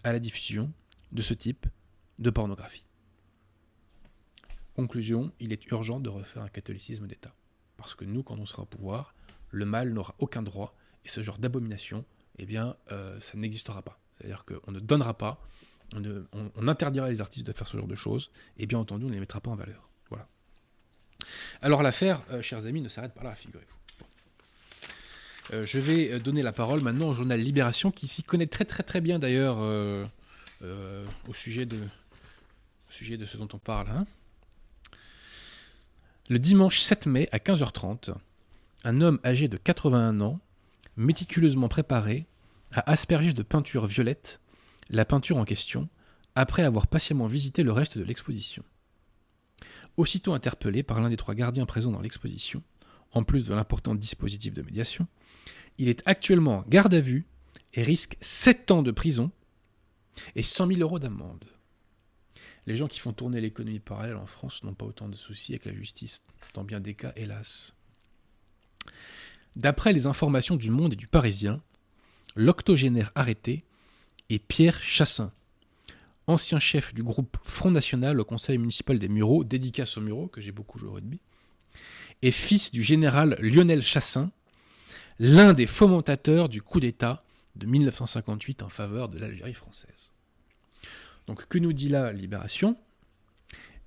[0.04, 0.72] à la diffusion
[1.12, 1.68] de ce type
[2.20, 2.86] de pornographie.
[4.76, 7.34] Conclusion, il est urgent de refaire un catholicisme d'État.
[7.78, 9.16] Parce que nous, quand on sera au pouvoir,
[9.50, 12.06] le mal n'aura aucun droit, et ce genre d'abomination,
[12.38, 14.00] eh bien, euh, ça n'existera pas.
[14.18, 15.42] C'est-à-dire qu'on ne donnera pas,
[15.94, 19.14] on, interdira les artistes de faire ce genre de choses, et bien entendu, on ne
[19.14, 19.90] les mettra pas en valeur.
[20.10, 20.28] Voilà.
[21.62, 23.76] Alors l'affaire, euh, chers amis, ne s'arrête pas là, figurez-vous.
[25.54, 28.66] Euh, je vais euh, donner la parole maintenant au journal Libération, qui s'y connaît très
[28.66, 30.06] très très bien d'ailleurs euh,
[31.28, 31.78] au, sujet de,
[32.90, 33.90] ce dont on parle.
[33.90, 34.06] Hein.
[36.30, 38.16] Le dimanche 7 mai à 15h30,
[38.84, 40.40] un homme âgé de 81 ans,
[40.98, 42.26] méticuleusement préparé,
[42.74, 44.40] a aspergé de peinture violette
[44.90, 45.90] la peinture en question,
[46.36, 48.64] après avoir patiemment visité le reste de l'exposition.
[49.98, 52.62] Aussitôt interpellé par l'un des trois gardiens présents dans l'exposition,
[53.12, 55.08] en plus de l'important dispositif de médiation,
[55.78, 57.26] il est actuellement garde à vue
[57.74, 59.32] et risque 7 ans de prison
[60.36, 61.46] et 100 000 euros d'amende.
[62.66, 65.66] Les gens qui font tourner l'économie parallèle en France n'ont pas autant de soucis avec
[65.66, 67.74] la justice, dans bien des cas, hélas.
[69.56, 71.62] D'après les informations du Monde et du Parisien,
[72.36, 73.64] l'octogénaire arrêté
[74.30, 75.32] est Pierre Chassin,
[76.28, 80.42] ancien chef du groupe Front National au conseil municipal des Mureaux, dédicace aux Mureaux, que
[80.42, 81.20] j'ai beaucoup joué au rugby,
[82.22, 84.32] et fils du général Lionel Chassin,
[85.20, 87.24] l'un des fomentateurs du coup d'État
[87.56, 90.12] de 1958 en faveur de l'Algérie française.
[91.28, 92.78] Donc que nous dit la Libération?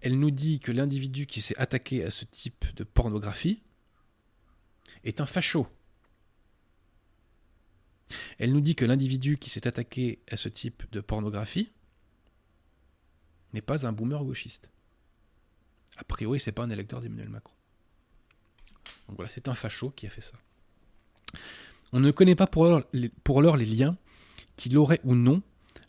[0.01, 3.63] Elle nous dit que l'individu qui s'est attaqué à ce type de pornographie
[5.05, 5.67] est un facho.
[8.39, 11.71] Elle nous dit que l'individu qui s'est attaqué à ce type de pornographie
[13.53, 14.71] n'est pas un boomer gauchiste.
[15.97, 17.55] A priori, c'est pas un électeur d'Emmanuel Macron.
[19.09, 20.37] Donc voilà, c'est un facho qui a fait ça.
[21.93, 23.97] On ne connaît pas pour l'heure les, liens
[24.57, 25.43] qu'il aurait ou non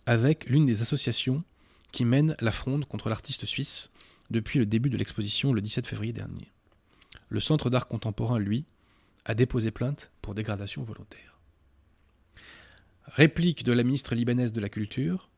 [0.06, 1.44] avec l'une des associations
[1.92, 3.92] qui mènent la fronde contre l'artiste suisse
[4.30, 6.52] depuis le début de l'exposition le 17 février dernier.
[7.30, 8.66] Le Centre d'art contemporain, lui,
[9.26, 11.40] a déposé plainte pour dégradation volontaire.
[13.06, 15.30] Réplique de la ministre libanaise de la Culture.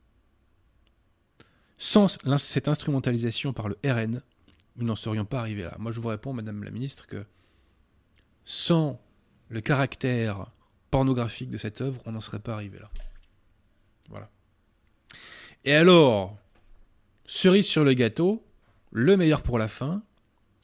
[1.78, 4.22] Sans cette instrumentalisation par le RN,
[4.76, 5.74] nous n'en serions pas arrivés là.
[5.78, 7.24] Moi, je vous réponds, Madame la ministre, que
[8.44, 9.00] sans
[9.52, 10.46] le caractère
[10.90, 12.90] pornographique de cette œuvre, on n'en serait pas arrivé là.
[14.08, 14.30] Voilà.
[15.66, 16.38] Et alors,
[17.26, 18.42] cerise sur le gâteau,
[18.92, 20.02] le meilleur pour la fin,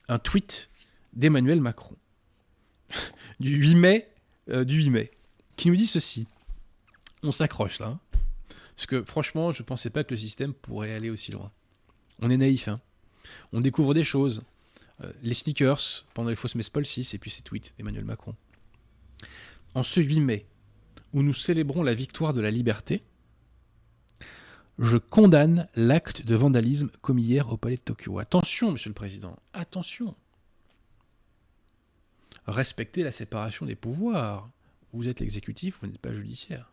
[0.08, 0.70] un tweet
[1.12, 1.96] d'Emmanuel Macron
[3.40, 4.08] du 8 mai,
[4.48, 5.10] euh, du 8 mai,
[5.56, 6.26] qui nous dit ceci.
[7.22, 7.88] On s'accroche là.
[7.88, 8.00] Hein.
[8.74, 11.52] parce que franchement, je ne pensais pas que le système pourrait aller aussi loin.
[12.20, 12.80] On est naïf, hein.
[13.52, 14.44] On découvre des choses.
[15.02, 18.34] Euh, les stickers pendant les fausses messes Paul 6 et puis ces tweets d'Emmanuel Macron.
[19.74, 20.46] En ce 8 mai,
[21.12, 23.02] où nous célébrons la victoire de la liberté,
[24.78, 28.18] je condamne l'acte de vandalisme commis hier au palais de Tokyo.
[28.18, 30.14] Attention, monsieur le président, attention.
[32.46, 34.50] Respectez la séparation des pouvoirs.
[34.92, 36.72] Vous êtes l'exécutif, vous n'êtes pas judiciaire.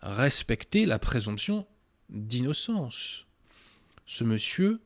[0.00, 1.66] Respectez la présomption
[2.08, 3.26] d'innocence.
[4.04, 4.80] Ce monsieur,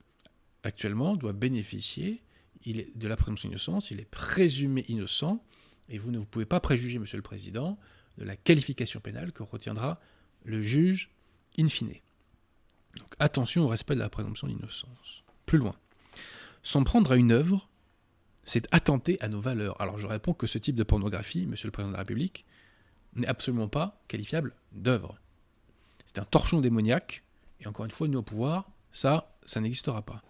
[0.62, 2.22] actuellement, doit bénéficier
[2.66, 5.42] il est de la présomption d'innocence, il est présumé innocent,
[5.88, 7.78] et vous ne pouvez pas préjuger, Monsieur le Président,
[8.18, 10.00] de la qualification pénale que retiendra
[10.44, 11.10] le juge
[11.58, 11.94] in fine.
[12.96, 15.22] Donc attention au respect de la présomption d'innocence.
[15.44, 15.76] Plus loin.
[16.62, 17.68] S'en prendre à une œuvre,
[18.44, 19.80] c'est attenter à nos valeurs.
[19.80, 22.44] Alors je réponds que ce type de pornographie, Monsieur le Président de la République,
[23.14, 25.18] n'est absolument pas qualifiable d'œuvre.
[26.04, 27.22] C'est un torchon démoniaque,
[27.60, 30.22] et encore une fois, nous au pouvoir, ça, ça n'existera pas.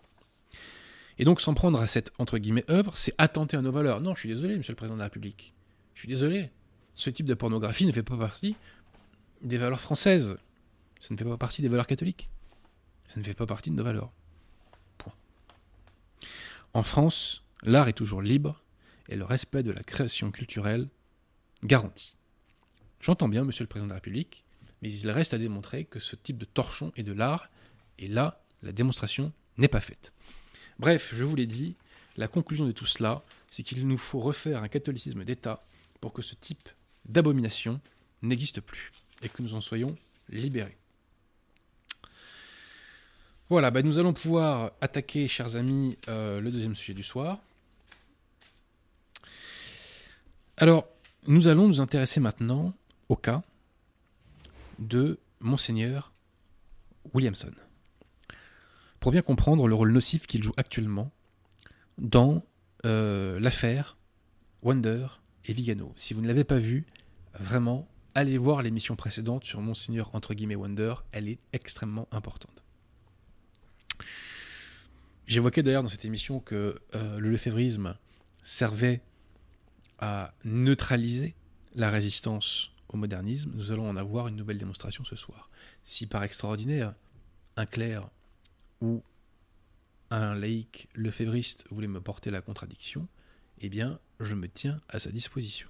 [1.18, 4.00] Et donc s'en prendre à cette, entre guillemets, œuvre, c'est attenter à nos valeurs.
[4.00, 5.54] Non, je suis désolé, Monsieur le Président de la République.
[5.94, 6.50] Je suis désolé.
[6.94, 8.56] Ce type de pornographie ne fait pas partie
[9.42, 10.38] des valeurs françaises.
[11.00, 12.30] Ça ne fait pas partie des valeurs catholiques.
[13.08, 14.10] Ça ne fait pas partie de nos valeurs.
[14.98, 15.14] Point.
[16.74, 18.62] En France, l'art est toujours libre
[19.08, 20.88] et le respect de la création culturelle
[21.64, 22.16] garanti.
[23.00, 24.44] J'entends bien, Monsieur le Président de la République,
[24.82, 27.50] mais il reste à démontrer que ce type de torchon est de l'art,
[27.98, 30.12] et là, la démonstration n'est pas faite.
[30.78, 31.74] Bref, je vous l'ai dit,
[32.16, 35.64] la conclusion de tout cela, c'est qu'il nous faut refaire un catholicisme d'État
[36.00, 36.68] pour que ce type
[37.06, 37.80] d'abomination
[38.22, 39.96] n'existe plus et que nous en soyons
[40.28, 40.76] libérés.
[43.48, 47.38] Voilà, bah, nous allons pouvoir attaquer, chers amis, euh, le deuxième sujet du soir.
[50.56, 50.88] Alors,
[51.26, 52.74] nous allons nous intéresser maintenant
[53.08, 53.42] au cas
[54.78, 56.12] de Monseigneur
[57.14, 57.52] Williamson
[59.06, 61.12] pour bien comprendre le rôle nocif qu'il joue actuellement
[61.96, 62.44] dans
[62.84, 63.96] euh, l'affaire
[64.62, 65.06] Wonder
[65.44, 65.92] et Vigano.
[65.94, 66.86] Si vous ne l'avez pas vu,
[67.38, 72.64] vraiment, allez voir l'émission précédente sur Monseigneur entre guillemets Wonder, elle est extrêmement importante.
[75.28, 77.96] J'évoquais d'ailleurs dans cette émission que euh, le lefévrisme
[78.42, 79.02] servait
[80.00, 81.36] à neutraliser
[81.76, 83.52] la résistance au modernisme.
[83.54, 85.48] Nous allons en avoir une nouvelle démonstration ce soir.
[85.84, 86.92] Si par extraordinaire,
[87.56, 88.10] un clerc
[88.80, 89.02] ou
[90.10, 93.08] un laïc lefévriste voulait me porter la contradiction,
[93.60, 95.68] eh bien, je me tiens à sa disposition.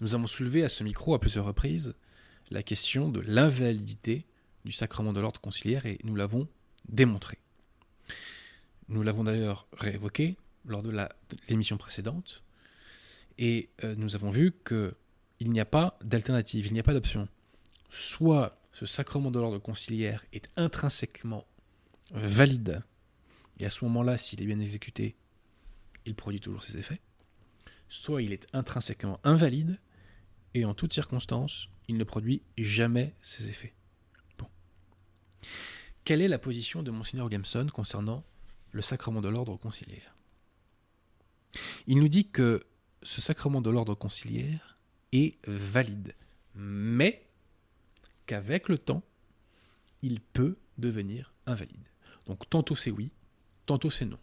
[0.00, 1.94] Nous avons soulevé à ce micro à plusieurs reprises
[2.50, 4.26] la question de l'invalidité
[4.64, 6.48] du sacrement de l'ordre conciliaire et nous l'avons
[6.88, 7.38] démontré.
[8.88, 10.94] Nous l'avons d'ailleurs réévoqué lors de
[11.48, 12.42] l'émission précédente,
[13.38, 17.28] et euh, nous avons vu qu'il n'y a pas d'alternative, il n'y a pas d'option.
[17.90, 21.44] Soit ce sacrement de l'ordre conciliaire est intrinsèquement
[22.12, 22.84] valide,
[23.58, 25.16] et à ce moment-là, s'il est bien exécuté,
[26.06, 27.00] il produit toujours ses effets,
[27.88, 29.80] soit il est intrinsèquement invalide,
[30.54, 33.74] et en toutes circonstances, il ne produit jamais ses effets.
[36.04, 38.24] Quelle est la position de Mgr Williamson concernant
[38.70, 40.14] le sacrement de l'ordre conciliaire?
[41.88, 42.64] Il nous dit que
[43.02, 44.78] ce sacrement de l'ordre conciliaire
[45.10, 46.14] est valide,
[46.54, 47.27] mais
[48.28, 49.02] qu'avec le temps,
[50.02, 51.88] il peut devenir invalide.
[52.26, 53.10] Donc tantôt c'est oui,
[53.66, 54.18] tantôt c'est non.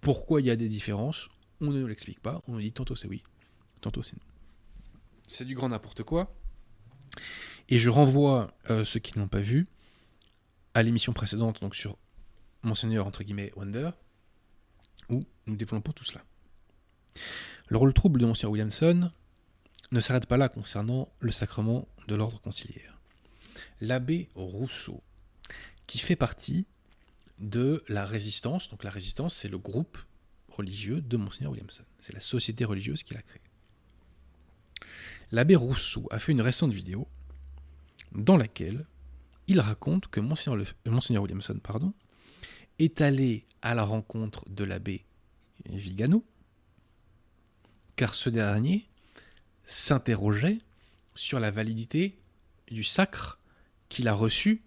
[0.00, 1.28] Pourquoi il y a des différences
[1.60, 3.22] On ne nous l'explique pas, on nous dit tantôt c'est oui,
[3.82, 4.24] tantôt c'est non.
[5.28, 6.34] C'est du grand n'importe quoi.
[7.68, 9.68] Et je renvoie euh, ceux qui ne l'ont pas vu
[10.72, 11.98] à l'émission précédente, donc sur
[12.62, 13.90] Monseigneur entre guillemets Wonder,
[15.10, 16.24] où nous développons tout cela.
[17.68, 19.12] Le rôle trouble de Monseigneur Williamson
[19.92, 22.98] ne s'arrête pas là concernant le sacrement de l'ordre conciliaire.
[23.80, 25.02] L'abbé Rousseau,
[25.86, 26.66] qui fait partie
[27.38, 29.98] de la résistance, donc la résistance c'est le groupe
[30.48, 33.40] religieux de Monseigneur Williamson, c'est la société religieuse qu'il a créée.
[35.32, 37.08] L'abbé Rousseau a fait une récente vidéo
[38.12, 38.84] dans laquelle
[39.46, 41.92] il raconte que Monseigneur, Williamson pardon,
[42.78, 45.04] est allé à la rencontre de l'abbé
[45.66, 46.24] Vigano,
[47.96, 48.89] car ce dernier
[49.70, 50.58] s'interrogeait
[51.14, 52.18] sur la validité
[52.70, 53.38] du sacre
[53.88, 54.62] qu'il a reçu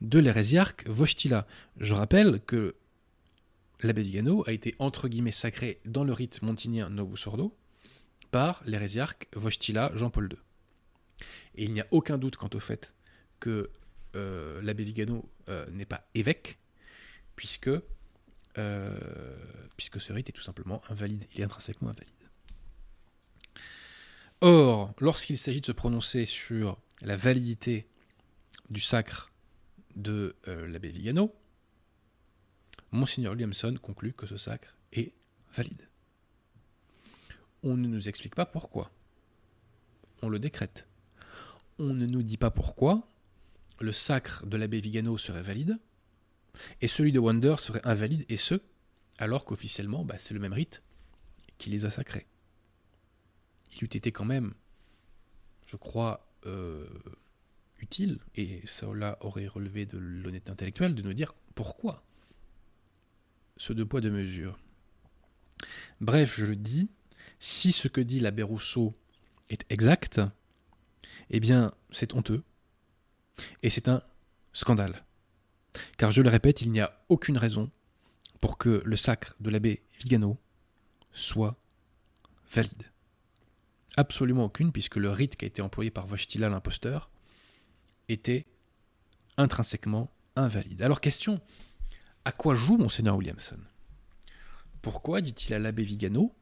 [0.00, 1.46] de l'hérésiarque Vostila.
[1.78, 2.76] Je rappelle que
[3.82, 7.56] l'abbé Vigano a été entre guillemets sacré dans le rite montinien Novus Ordo
[8.30, 10.38] par l'hérésiarque Vostila Jean-Paul II.
[11.54, 12.94] Et il n'y a aucun doute quant au fait
[13.40, 13.70] que
[14.16, 16.58] euh, l'abbé Vigano euh, n'est pas évêque,
[18.58, 18.98] euh,
[19.76, 22.17] puisque ce rite est tout simplement invalide, il est intrinsèquement invalide.
[24.40, 27.88] Or, lorsqu'il s'agit de se prononcer sur la validité
[28.70, 29.32] du sacre
[29.96, 31.34] de l'abbé Vigano,
[32.92, 35.12] Monseigneur Williamson conclut que ce sacre est
[35.52, 35.88] valide.
[37.62, 38.90] On ne nous explique pas pourquoi.
[40.22, 40.86] On le décrète.
[41.78, 43.08] On ne nous dit pas pourquoi
[43.80, 45.78] le sacre de l'abbé Vigano serait valide,
[46.80, 48.60] et celui de Wonder serait invalide, et ce,
[49.18, 50.82] alors qu'officiellement, bah, c'est le même rite
[51.58, 52.26] qui les a sacrés.
[53.74, 54.54] Il eût été quand même,
[55.66, 56.86] je crois, euh,
[57.78, 62.04] utile, et cela aurait relevé de l'honnêteté intellectuelle, de nous dire pourquoi
[63.56, 64.58] ce deux poids deux mesures.
[66.00, 66.88] Bref, je le dis,
[67.40, 68.96] si ce que dit l'abbé Rousseau
[69.50, 70.20] est exact,
[71.30, 72.42] eh bien, c'est honteux,
[73.62, 74.02] et c'est un
[74.52, 75.04] scandale.
[75.96, 77.70] Car je le répète, il n'y a aucune raison
[78.40, 80.38] pour que le sacre de l'abbé Vigano
[81.12, 81.56] soit
[82.50, 82.84] valide.
[83.98, 87.10] Absolument aucune, puisque le rite qui a été employé par Vostila l'imposteur
[88.08, 88.46] était
[89.36, 90.82] intrinsèquement invalide.
[90.82, 91.40] Alors question,
[92.24, 93.58] à quoi joue monseigneur Williamson?
[94.82, 96.32] Pourquoi dit-il à l'abbé Vigano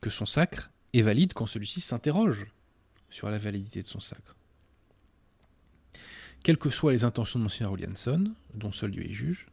[0.00, 2.46] que son sacre est valide quand celui-ci s'interroge
[3.10, 4.36] sur la validité de son sacre?
[6.44, 9.48] Quelles que soient les intentions de Monseigneur Williamson, dont seul Dieu est juge,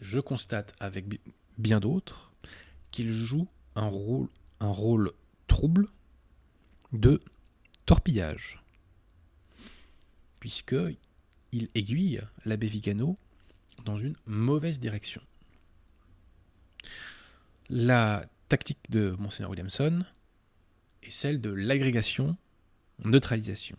[0.00, 1.20] je constate avec
[1.56, 2.32] bien d'autres
[2.90, 3.46] qu'il joue
[3.76, 4.28] un rôle,
[4.70, 5.12] rôle
[5.46, 5.88] trouble
[6.92, 7.20] de
[7.86, 8.62] torpillage,
[10.40, 13.18] puisqu'il aiguille l'abbé Vigano
[13.84, 15.20] dans une mauvaise direction.
[17.68, 20.04] La tactique de Monseigneur Williamson
[21.02, 22.36] est celle de l'agrégation,
[22.98, 23.76] neutralisation.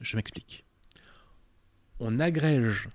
[0.00, 0.64] Je m'explique
[2.04, 2.88] on agrège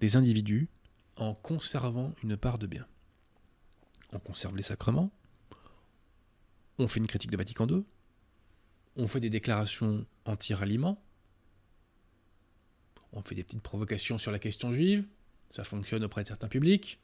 [0.00, 0.68] des individus
[1.16, 2.86] en conservant une part de bien.
[4.12, 5.10] On conserve les sacrements,
[6.78, 7.84] on fait une critique de Vatican II,
[8.96, 11.02] on fait des déclarations anti-ralliement,
[13.12, 15.04] on fait des petites provocations sur la question juive,
[15.50, 17.00] ça fonctionne auprès de certains publics.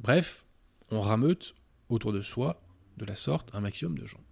[0.00, 0.46] Bref,
[0.90, 1.54] on rameute
[1.88, 2.62] autour de soi,
[2.96, 4.22] de la sorte, un maximum de gens.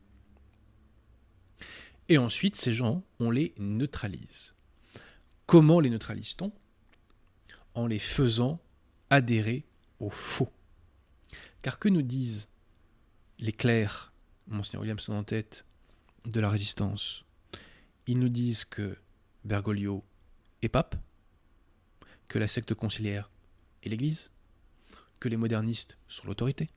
[2.09, 4.55] Et ensuite, ces gens, on les neutralise.
[5.47, 6.53] Comment les neutralise-t-on?
[7.75, 8.61] En les faisant
[9.11, 9.65] adhérer
[9.99, 10.51] au faux.
[11.63, 12.49] Car que nous disent
[13.39, 14.13] les clercs,
[14.47, 15.65] Monseigneur Williamson en tête,
[16.25, 17.25] de la résistance
[18.07, 18.97] Ils nous disent que
[19.45, 20.05] Bergoglio
[20.63, 20.97] est pape,
[22.29, 23.31] que la secte conciliaire
[23.83, 24.31] est l'Église,
[25.21, 26.69] que les modernistes sont l'autorité,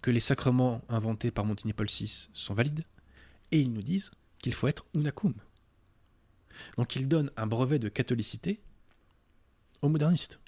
[0.00, 2.84] que les sacrements inventés par Montigny Paul VI sont valides,
[3.50, 5.34] et ils nous disent qu'il faut être unacum.
[6.76, 8.60] Donc il donne un brevet de catholicité
[9.80, 10.38] aux modernistes.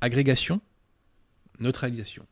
[0.00, 0.60] agrégation,
[1.60, 2.26] neutralisation.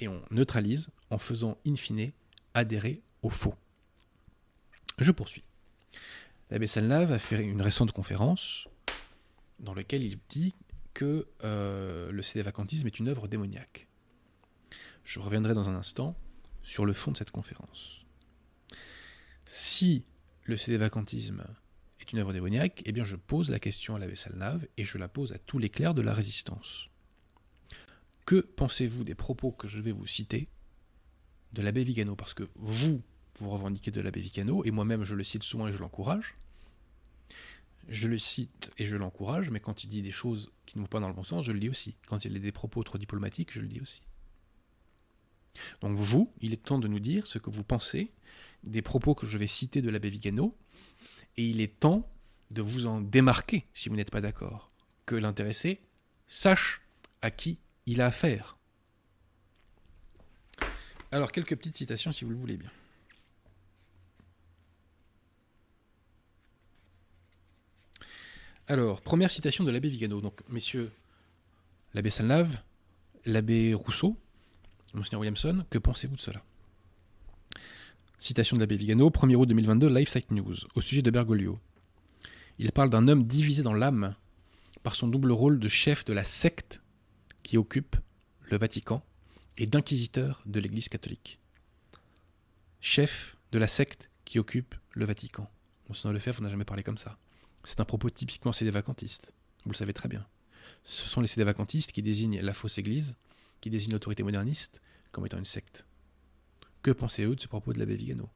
[0.00, 2.12] Et on neutralise en faisant in fine
[2.54, 3.54] adhérer au faux.
[4.98, 5.44] Je poursuis.
[6.50, 8.68] L'abbé Salnave a fait une récente conférence
[9.58, 10.54] dans laquelle il dit
[10.94, 13.88] que euh, le cédé-vacantisme est une œuvre démoniaque.
[15.04, 16.16] Je reviendrai dans un instant
[16.62, 18.04] sur le fond de cette conférence.
[19.44, 20.04] Si
[20.44, 21.44] le cédé-vacantisme
[22.00, 24.98] est une œuvre démoniaque, eh bien je pose la question à l'abbé Salnave et je
[24.98, 26.88] la pose à tous les clercs de la résistance.
[28.26, 30.48] Que pensez-vous des propos que je vais vous citer
[31.52, 32.16] de l'abbé Vigano?
[32.16, 33.00] Parce que vous,
[33.38, 36.34] vous revendiquez de l'abbé Vigano, et moi-même je le cite souvent et je l'encourage.
[37.88, 40.88] Je le cite et je l'encourage, mais quand il dit des choses qui ne vont
[40.88, 41.94] pas dans le bon sens, je le dis aussi.
[42.08, 44.02] Quand il a des propos trop diplomatiques, je le dis aussi.
[45.80, 48.10] Donc vous, il est temps de nous dire ce que vous pensez
[48.64, 50.58] des propos que je vais citer de l'abbé Vigano,
[51.36, 52.10] et il est temps
[52.50, 54.72] de vous en démarquer si vous n'êtes pas d'accord.
[55.04, 55.80] Que l'intéressé
[56.26, 56.82] sache
[57.22, 58.56] à qui il a affaire.
[61.12, 62.70] Alors, quelques petites citations si vous le voulez bien.
[68.68, 70.20] Alors, première citation de l'abbé Vigano.
[70.20, 70.90] Donc, messieurs,
[71.94, 72.58] l'abbé Salnave,
[73.24, 74.16] l'abbé Rousseau,
[74.92, 76.42] Monseigneur Williamson, que pensez-vous de cela?
[78.18, 81.60] Citation de l'abbé Vigano, 1er août 2022, Life Site News, au sujet de Bergoglio.
[82.58, 84.16] Il parle d'un homme divisé dans l'âme
[84.82, 86.80] par son double rôle de chef de la secte
[87.46, 87.94] qui occupe
[88.42, 89.04] le Vatican
[89.56, 91.38] et d'inquisiteur de l'Église catholique.
[92.80, 95.48] Chef de la secte qui occupe le Vatican.
[95.88, 97.18] Monseigneur Lefebvre n'a jamais parlé comme ça.
[97.62, 99.32] C'est un propos typiquement cédé-vacantistes.
[99.64, 100.26] Vous le savez très bien.
[100.82, 103.14] Ce sont les cédé-vacantistes qui désignent la fausse Église,
[103.60, 104.82] qui désignent l'autorité moderniste
[105.12, 105.86] comme étant une secte.
[106.82, 108.28] Que pensez-vous de ce propos de l'abbé Vigano?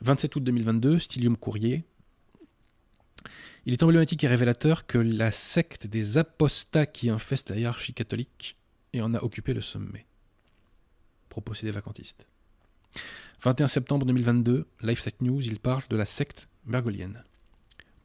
[0.00, 1.84] 27 août 2022, Stylium Courrier.
[3.66, 8.56] Il est emblématique et révélateur que la secte des apostats qui infeste la hiérarchie catholique
[8.92, 10.06] et en a occupé le sommet.
[11.28, 12.26] Propos cédé-vacantistes.
[13.42, 17.24] 21 septembre 2022, LifeSite News, il parle de la secte bergolienne.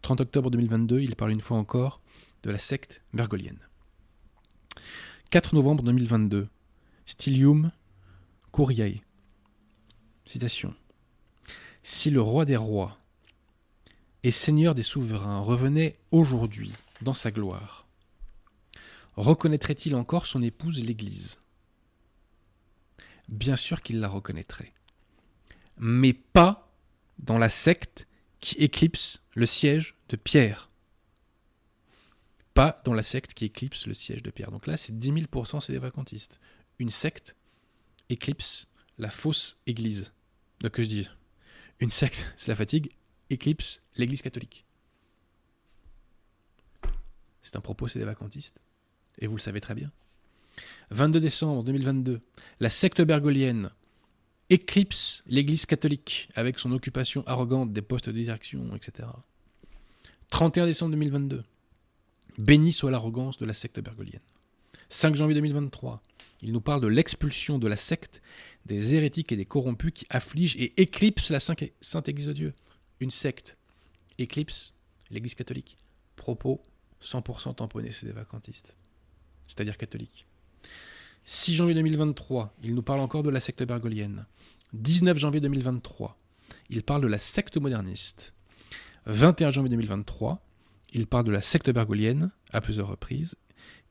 [0.01, 2.01] 30 octobre 2022, il parle une fois encore
[2.43, 3.59] de la secte bergolienne.
[5.31, 6.47] 4 novembre 2022,
[7.05, 7.71] Stylium
[8.51, 9.01] Couriae.
[10.25, 10.73] Citation.
[11.83, 12.97] Si le roi des rois
[14.25, 16.73] et seigneur des souverains revenait aujourd'hui
[17.03, 17.85] dans sa gloire,
[19.15, 21.39] reconnaîtrait-il encore son épouse l'Église?
[23.29, 24.73] Bien sûr qu'il la reconnaîtrait,
[25.77, 26.73] mais pas
[27.19, 28.07] dans la secte
[28.39, 30.71] qui éclipse le siège de Pierre.
[32.55, 34.49] Pas dans la secte qui éclipse le siège de Pierre.
[34.49, 36.39] Donc là, c'est 10 000% c'est des vacantistes.
[36.79, 37.35] Une secte
[38.09, 40.13] éclipse la fausse église.
[40.61, 41.09] Donc que je dis,
[41.79, 42.89] une secte, c'est la fatigue,
[43.29, 44.65] éclipse l'église catholique.
[47.41, 48.59] C'est un propos, c'est des vacantistes.
[49.19, 49.91] Et vous le savez très bien.
[50.91, 52.21] 22 décembre 2022,
[52.59, 53.71] la secte bergolienne
[54.49, 59.07] éclipse l'Église catholique avec son occupation arrogante des postes de direction, etc.
[60.29, 61.43] 31 décembre 2022.
[62.37, 64.21] Béni soit l'arrogance de la secte bergolienne.
[64.89, 66.01] 5 janvier 2023.
[66.41, 68.21] Il nous parle de l'expulsion de la secte
[68.65, 72.53] des hérétiques et des corrompus qui affligent et éclipsent la Sainte Église de Dieu.
[72.99, 73.57] Une secte
[74.17, 74.73] éclipse
[75.11, 75.77] l'Église catholique.
[76.15, 76.61] Propos
[77.01, 78.75] 100% tamponnés, c'est des vacantistes.
[79.47, 80.25] C'est-à-dire catholiques.
[81.25, 84.25] 6 janvier 2023, il nous parle encore de la secte bergolienne.
[84.73, 86.17] 19 janvier 2023,
[86.69, 88.33] il parle de la secte moderniste.
[89.07, 90.43] 21 janvier 2023,
[90.93, 93.35] il parle de la secte bergolienne à plusieurs reprises.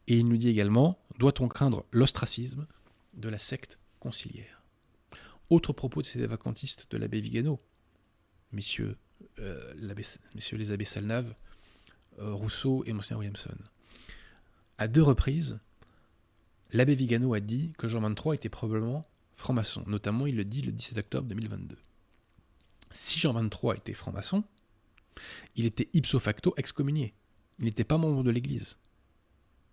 [0.06, 2.66] Et il nous dit également, doit-on craindre l'ostracisme
[3.14, 4.62] de la secte conciliaire?
[5.50, 7.60] Autre propos de ces vacantistes de l'abbé Vigano,
[8.54, 8.96] messieurs,
[9.38, 9.74] euh,
[10.34, 11.34] messieurs les abbés Salnave,
[12.18, 13.56] euh, Rousseau et Monseigneur Williamson.
[14.78, 15.58] À deux reprises,
[16.72, 19.84] l'abbé Vigano a dit que Jean 23 était probablement franc-maçon.
[19.86, 21.76] Notamment, il le dit le 17 octobre 2022.
[22.90, 24.44] Si Jean 23 était franc-maçon,
[25.56, 27.14] il était ipso facto excommunié.
[27.58, 28.78] Il n'était pas membre de l'Église.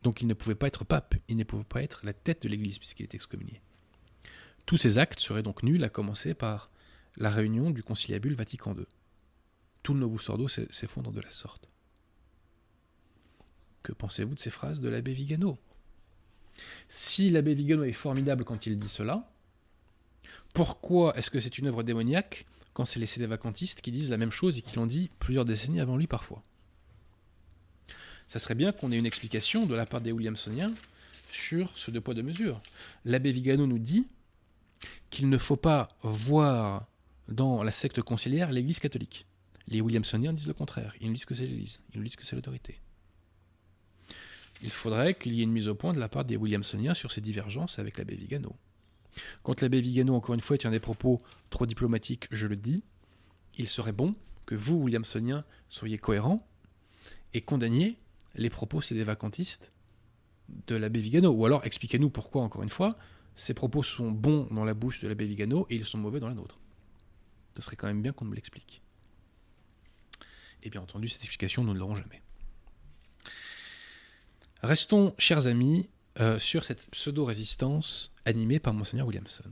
[0.03, 2.49] Donc il ne pouvait pas être pape, il ne pouvait pas être la tête de
[2.49, 3.61] l'Église puisqu'il était excommunié.
[4.65, 6.70] Tous ces actes seraient donc nuls, à commencer par
[7.17, 8.85] la réunion du conciliabule Vatican II.
[9.83, 11.69] Tout le Novus Ordo s'effondre de la sorte.
[13.83, 15.57] Que pensez-vous de ces phrases de l'abbé Vigano?
[16.87, 19.27] Si l'abbé Vigano est formidable quand il dit cela,
[20.53, 24.17] pourquoi est-ce que c'est une œuvre démoniaque quand c'est les CD vacantistes qui disent la
[24.17, 26.43] même chose et qui l'ont dit plusieurs décennies avant lui parfois?
[28.27, 30.73] Ça serait bien qu'on ait une explication de la part des Williamsoniens
[31.31, 32.61] sur ce deux poids deux mesures.
[33.03, 34.07] L'abbé Vigano nous dit
[35.09, 36.87] qu'il ne faut pas voir
[37.27, 39.25] dans la secte conciliaire l'Église catholique.
[39.67, 40.95] Les Williamsoniens disent le contraire.
[40.99, 41.79] Ils nous disent que c'est l'Église.
[41.93, 42.79] Ils nous disent que c'est l'autorité.
[44.61, 47.11] il faudrait qu'il y ait une mise au point de la part des Williamsoniens sur
[47.11, 48.55] ces divergences avec l'abbé Vigano.
[49.43, 52.83] Quand l'abbé Vigano, encore une fois, tient des propos trop diplomatiques, je le dis,
[53.57, 54.15] il serait bon
[54.45, 56.45] que vous, Williamsoniens, soyez cohérents
[57.33, 57.97] et condamniez
[58.35, 59.71] les propos des vacantistes
[60.67, 61.31] de l'abbé Vigano.
[61.31, 62.97] Ou alors expliquez-nous pourquoi, encore une fois,
[63.35, 66.29] ces propos sont bons dans la bouche de l'abbé Vigano et ils sont mauvais dans
[66.29, 66.60] la nôtre.
[67.55, 68.81] Ce serait quand même bien qu'on nous l'explique.
[70.63, 72.21] Et bien entendu, cette explication, nous ne l'aurons jamais.
[74.63, 75.89] Restons, chers amis,
[76.19, 79.45] euh, sur cette pseudo-résistance animée par Monseigneur Williamson.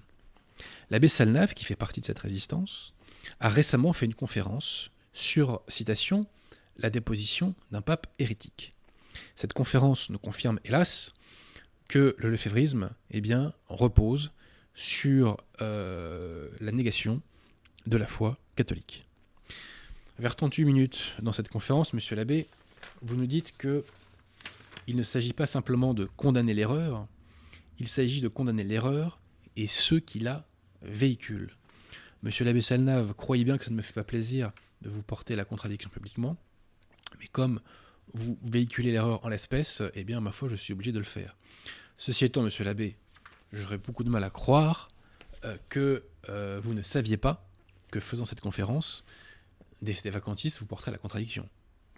[0.89, 2.93] L'abbé Salnave, qui fait partie de cette résistance,
[3.39, 6.27] a récemment fait une conférence sur, citation,
[6.77, 8.75] la déposition d'un pape hérétique.
[9.35, 11.13] Cette conférence nous confirme, hélas,
[11.87, 14.31] que le lefévrisme eh bien, repose
[14.75, 17.21] sur euh, la négation
[17.85, 19.05] de la foi catholique.
[20.17, 22.47] Vers 38 minutes dans cette conférence, monsieur l'abbé,
[23.01, 23.83] vous nous dites que
[24.87, 27.07] il ne s'agit pas simplement de condamner l'erreur,
[27.77, 29.19] il s'agit de condamner l'erreur
[29.55, 30.47] et ceux qui la
[30.81, 31.55] véhiculent.
[32.23, 34.51] Monsieur l'abbé Salnave, croyez bien que ça ne me fait pas plaisir
[34.81, 36.37] de vous porter la contradiction publiquement,
[37.19, 37.61] mais comme
[38.13, 41.35] vous véhiculez l'erreur en l'espèce, eh bien, ma foi, je suis obligé de le faire.
[41.97, 42.97] Ceci étant, monsieur l'abbé,
[43.53, 44.89] j'aurais beaucoup de mal à croire
[45.45, 47.48] euh, que euh, vous ne saviez pas
[47.91, 49.03] que faisant cette conférence,
[49.81, 51.47] des, vacantistes vous porteraient la contradiction.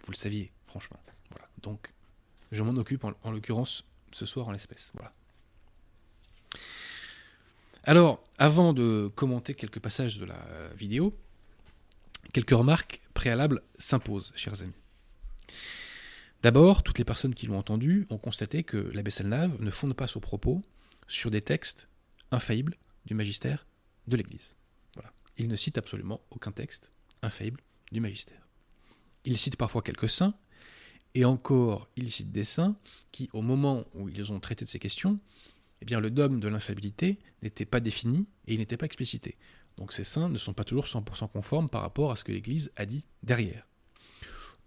[0.04, 0.98] Vous le saviez, franchement.
[1.30, 1.48] Voilà.
[1.62, 1.92] Donc,
[2.50, 4.90] je m'en occupe en, l'occurrence ce soir en l'espèce.
[4.94, 5.12] Voilà.
[7.84, 10.38] Alors, avant de commenter quelques passages de la
[10.76, 11.16] vidéo,
[12.32, 14.72] quelques remarques préalables s'imposent, chers amis.
[16.42, 20.06] D'abord, toutes les personnes qui l'ont entendu ont constaté que l'abbé Selnave ne fonde pas
[20.06, 20.62] son propos
[21.06, 21.88] sur des textes
[22.30, 22.76] infaillibles
[23.06, 23.66] du magistère
[24.08, 24.56] de l'Église.
[25.38, 26.90] Il ne cite absolument aucun texte
[27.22, 27.60] infaillible
[27.90, 28.46] du magistère.
[29.24, 30.34] Il cite parfois quelques saints,
[31.14, 32.76] et encore, il cite des saints
[33.10, 35.18] qui, au moment où ils ont traité de ces questions,
[35.82, 39.36] eh bien, le dogme de l'infaillibilité n'était pas défini et il n'était pas explicité.
[39.76, 42.70] Donc ces saints ne sont pas toujours 100% conformes par rapport à ce que l'Église
[42.76, 43.66] a dit derrière.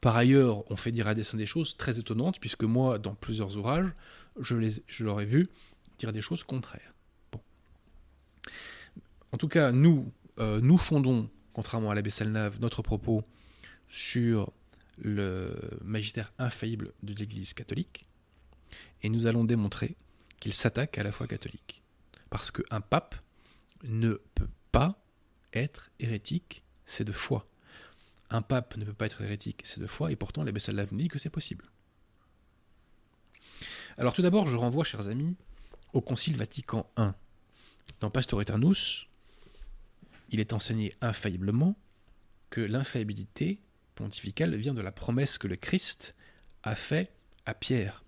[0.01, 3.16] Par ailleurs, on fait dire à des saints des choses très étonnantes, puisque moi, dans
[3.16, 3.91] plusieurs ouvrages,
[4.39, 5.49] je, les, je leur ai vu
[5.97, 6.93] dire des choses contraires.
[9.32, 13.24] En tout cas, nous, euh, nous fondons, contrairement à l'abbé Salnave, notre propos
[13.88, 14.52] sur
[14.98, 18.06] le magistère infaillible de l'Église catholique,
[19.04, 19.96] et nous allons démontrer
[20.40, 21.84] qu'il s'attaque à la foi catholique.
[22.30, 23.16] Parce qu'un pape
[23.84, 25.02] ne peut pas
[25.54, 27.48] être hérétique, c'est de foi.
[28.30, 31.08] Un pape ne peut pas être hérétique, c'est de foi, et pourtant l'abbé Salave dit
[31.08, 31.66] que c'est possible.
[33.98, 35.36] Alors tout d'abord, je renvoie, chers amis,
[35.94, 37.12] au Concile Vatican I.
[38.02, 39.08] Dans Pastor Eternus,
[40.30, 41.78] il est enseigné infailliblement
[42.49, 43.59] que l'infaillibilité
[43.95, 46.15] pontificale vient de la promesse que le Christ
[46.63, 47.11] a faite
[47.45, 48.03] à Pierre.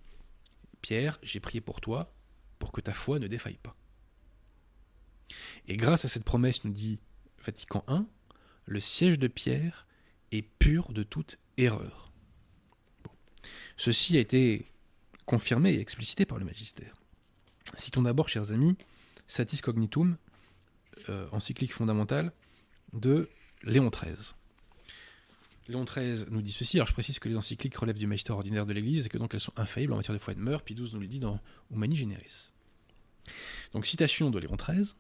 [0.82, 2.14] Pierre, j'ai prié pour toi,
[2.60, 3.76] pour que ta foi ne défaille pas.
[5.68, 7.00] Et grâce à cette promesse, nous dit
[7.44, 8.02] Vatican I,
[8.66, 9.88] le siège de Pierre
[10.32, 12.12] est pur de toute erreur.
[13.78, 14.72] Ceci a été
[15.26, 17.02] confirmé et explicité par le magistère.
[17.76, 18.78] Citons d'abord, chers amis,
[19.28, 20.18] Satis Cognitum,
[21.32, 22.32] encyclique fondamentale
[22.94, 23.30] de
[23.64, 24.34] Léon XIII.
[25.68, 28.66] Léon XIII nous dit ceci, alors je précise que les encycliques relèvent du magistère ordinaire
[28.66, 30.62] de l'Église et que donc elles sont infaillibles en matière de foi et de mœurs,
[30.64, 31.42] puis XII nous le dit dans
[31.72, 32.52] Humani Generis.
[33.74, 34.94] Donc citation de Léon XIII,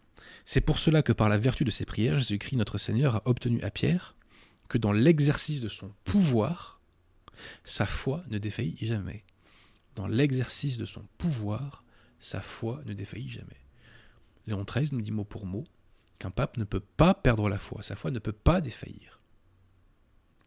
[0.43, 3.61] c'est pour cela que par la vertu de ses prières, Jésus-Christ notre Seigneur a obtenu
[3.61, 4.15] à Pierre
[4.67, 6.81] que dans l'exercice de son pouvoir,
[7.63, 9.23] sa foi ne défaillit jamais.
[9.95, 11.85] Dans l'exercice de son pouvoir,
[12.19, 13.61] sa foi ne défaillit jamais.
[14.47, 15.65] Léon XIII nous dit mot pour mot
[16.19, 19.19] qu'un pape ne peut pas perdre la foi, sa foi ne peut pas défaillir.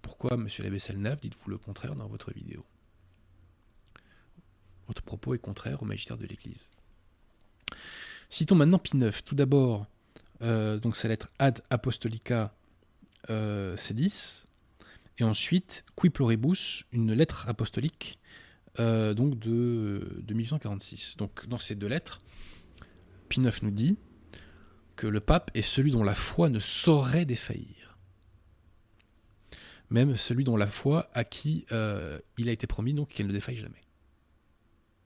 [0.02, 2.64] Pourquoi, monsieur l'abbé Selnave, dites-vous le contraire dans votre vidéo?
[4.88, 6.70] Votre propos est contraire au magistère de l'Église.
[8.28, 9.22] Citons maintenant Pie IX.
[9.24, 9.86] Tout d'abord,
[10.42, 12.54] euh, donc sa lettre Ad Apostolica
[13.28, 14.46] euh, C10,
[15.18, 18.18] et ensuite Qui Pluribus, une lettre apostolique
[18.78, 21.16] euh, donc de, de 1846.
[21.18, 22.20] Donc dans ces deux lettres,
[23.28, 23.96] Pie IX nous dit
[25.06, 27.98] le pape est celui dont la foi ne saurait défaillir.
[29.90, 33.32] Même celui dont la foi à qui euh, il a été promis donc qu'elle ne
[33.32, 33.82] défaille jamais.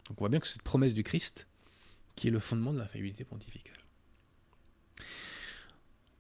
[0.09, 1.47] Donc on voit bien que cette promesse du Christ
[2.17, 3.79] qui est le fondement de l'infaillibilité pontificale.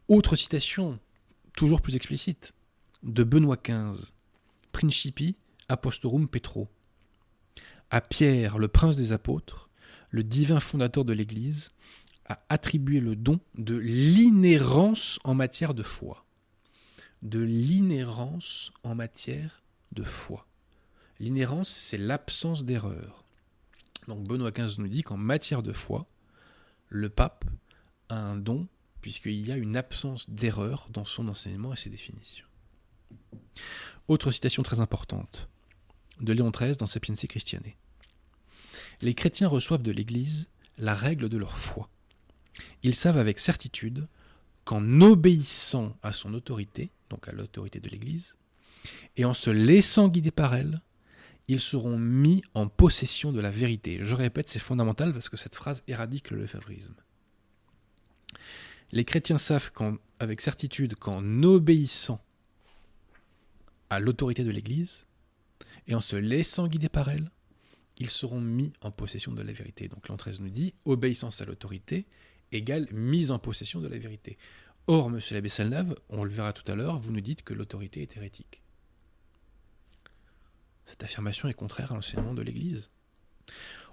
[0.09, 0.99] Autre citation
[1.55, 2.53] toujours plus explicite,
[3.03, 4.12] de Benoît XV,
[4.72, 5.37] Principi
[5.68, 6.68] Apostorum Petro.
[7.91, 9.70] À Pierre, le prince des apôtres,
[10.11, 11.70] le divin fondateur de l'Église,
[12.27, 16.25] a attribué le don de l'inhérence en matière de foi.
[17.22, 19.62] De l'inhérence en matière
[19.93, 20.47] de foi.
[21.20, 23.25] L'inhérence, c'est l'absence d'erreur.
[24.09, 26.07] Donc Benoît XV nous dit qu'en matière de foi,
[26.89, 27.45] le pape
[28.09, 28.66] a un don
[29.01, 32.47] puisqu'il y a une absence d'erreur dans son enseignement et ses définitions.
[34.09, 35.49] Autre citation très importante
[36.20, 37.64] de Léon XIII dans Sapienza Christiane.
[39.03, 40.49] Les chrétiens reçoivent de l'Église
[40.79, 41.91] la règle de leur foi.
[42.83, 44.07] Ils savent avec certitude
[44.65, 48.37] qu'en obéissant à son autorité, donc à l'autorité de l'Église,
[49.17, 50.81] et en se laissant guider par elle,
[51.49, 53.99] ils seront mis en possession de la vérité.
[54.03, 56.95] Je répète, c'est fondamental parce que cette phrase éradique le lefebvrisme.
[58.93, 59.71] Les chrétiens savent
[60.19, 62.25] avec certitude qu'en obéissant
[63.91, 65.05] à l'autorité de l'Église
[65.87, 67.31] et en se laissant guider par elle,
[67.99, 69.89] ils seront mis en possession de la vérité.
[69.89, 72.07] Donc l'an nous dit obéissance à l'autorité
[72.55, 74.39] égale mise en possession de la vérité.
[74.87, 78.03] Or, monsieur l'abbé Salnave, on le verra tout à l'heure, vous nous dites que l'autorité
[78.03, 78.63] est hérétique.
[80.85, 82.91] Cette affirmation est contraire à l'enseignement de l'Église.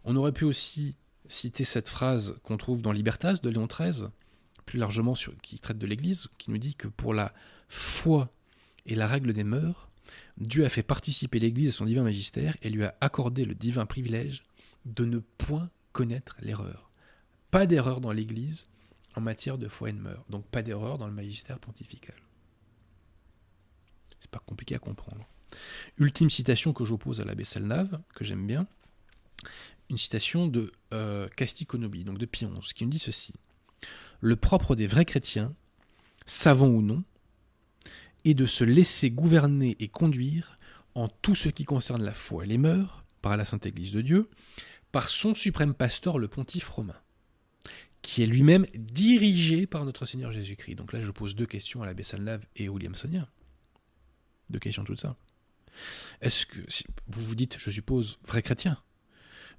[0.04, 0.96] On aurait pu aussi
[1.28, 4.10] citer cette phrase qu'on trouve dans Libertas de Léon XIII,
[4.66, 7.34] plus largement sur, qui traite de l'Église, qui nous dit que pour la
[7.70, 8.30] foi
[8.86, 9.90] et la règle des mœurs,
[10.38, 13.86] Dieu a fait participer l'Église à son divin magistère et lui a accordé le divin
[13.86, 14.44] privilège
[14.86, 16.91] de ne point connaître l'erreur.
[17.52, 18.68] Pas d'erreur dans l'Église
[19.16, 22.16] en matière de foi et de mœurs, donc pas d'erreur dans le magistère pontifical.
[24.20, 25.28] C'est pas compliqué à comprendre.
[25.98, 28.68] Ultime citation que j'oppose à l'abbé Salnave, que j'aime bien,
[29.90, 33.34] une citation de euh, Casticonobi, donc de Pionce, qui nous dit ceci.
[34.22, 35.54] Le propre des vrais chrétiens,
[36.26, 37.04] savants ou non,
[38.24, 40.58] est de se laisser gouverner et conduire
[40.96, 44.02] en tout ce qui concerne la foi et les mœurs, par la Sainte Église de
[44.02, 44.30] Dieu,
[44.92, 47.00] par son suprême pasteur, le pontife romain,
[48.02, 50.76] qui est lui-même dirigé par notre Seigneur Jésus-Christ.
[50.76, 53.30] Donc là, je pose deux questions à l'abbé Salnave et à William Sonia.
[54.50, 55.16] Deux questions toutes ça.
[56.20, 56.60] Est-ce que
[57.08, 58.82] vous vous dites, je suppose, vrai chrétien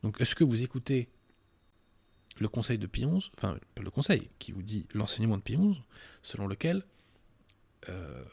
[0.02, 1.08] Donc est-ce que vous écoutez
[2.38, 5.80] le conseil de Pie XI, enfin le conseil qui vous dit l'enseignement de Pie XI,
[6.22, 6.84] selon lequel
[7.88, 8.24] euh,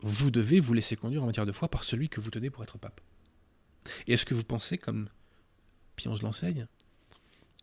[0.00, 2.62] vous devez vous laisser conduire en matière de foi par celui que vous tenez pour
[2.62, 3.00] être pape?
[4.06, 5.08] Et est-ce que vous pensez, comme
[5.96, 6.66] Pie XI l'enseigne,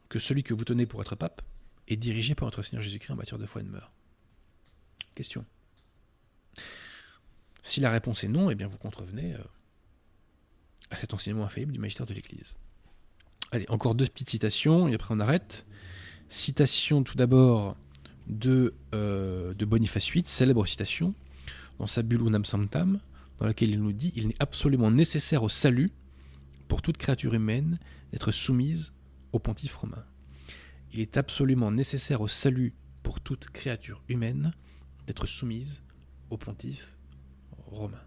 [0.09, 1.41] que celui que vous tenez pour être pape
[1.87, 3.91] est dirigé par notre Seigneur Jésus-Christ en matière de foi et de mœurs
[5.13, 5.45] Question.
[7.61, 9.39] Si la réponse est non, eh bien vous contrevenez euh,
[10.89, 12.55] à cet enseignement infaillible du magistère de l'Église.
[13.51, 15.65] Allez, encore deux petites citations, et après on arrête.
[16.29, 17.77] Citation tout d'abord
[18.27, 21.13] de, euh, Boniface VIII, célèbre citation,
[21.79, 22.99] dans sa bulle Unam Santam,
[23.37, 25.91] dans laquelle il nous dit Il est absolument nécessaire au salut,
[26.67, 27.79] pour toute créature humaine,
[28.11, 28.91] d'être soumise
[29.31, 30.03] au pontife romain.
[30.95, 32.73] Il est absolument nécessaire au salut
[33.03, 34.53] pour toute créature humaine
[35.05, 35.83] d'être soumise
[36.29, 36.97] au pontife
[37.57, 37.99] romain.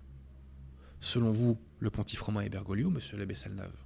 [0.98, 3.76] Selon vous, le pontife romain est Bergoglio, monsieur l'abbé Salnave?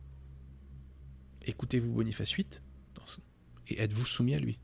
[1.44, 2.46] Écoutez-vous Boniface VIII
[3.66, 4.60] et êtes-vous soumis à lui?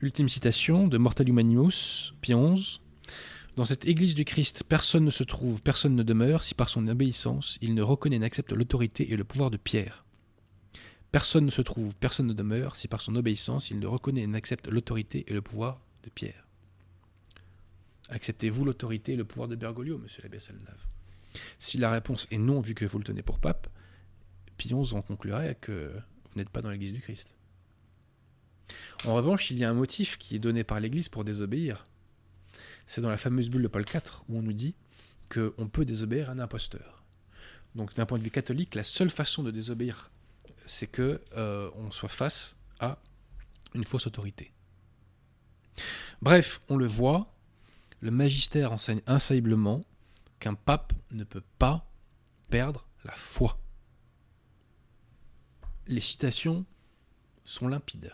[0.00, 2.80] Ultime citation de Mortal Humanimus, Pie XI.
[3.56, 6.88] Dans cette Église du Christ, personne ne se trouve, personne ne demeure, si par son
[6.88, 10.05] obéissance il ne reconnaît n'accepte l'autorité et le pouvoir de Pierre.
[11.12, 14.26] Personne ne se trouve, personne ne demeure, si par son obéissance il ne reconnaît et
[14.26, 16.46] n'accepte l'autorité et le pouvoir de Pierre.
[18.08, 20.86] Acceptez-vous l'autorité et le pouvoir de Bergoglio, monsieur l'abbé Salnave
[21.58, 23.68] Si la réponse est non, vu que vous le tenez pour pape,
[24.56, 25.92] Pion en conclurait que
[26.24, 27.34] vous n'êtes pas dans l'Église du Christ.
[29.04, 31.86] En revanche, il y a un motif qui est donné par l'Église pour désobéir.
[32.86, 34.74] C'est dans la fameuse bulle de Paul IV où on nous dit
[35.28, 37.04] qu'on peut désobéir à un imposteur.
[37.74, 40.10] Donc d'un point de vue catholique, la seule façon de désobéir,
[40.66, 42.98] c'est que euh, on soit face à
[43.74, 44.52] une fausse autorité.
[46.20, 47.34] Bref, on le voit,
[48.00, 49.80] le magistère enseigne infailliblement
[50.38, 51.90] qu'un pape ne peut pas
[52.50, 53.58] perdre la foi.
[55.86, 56.66] Les citations
[57.44, 58.12] sont limpides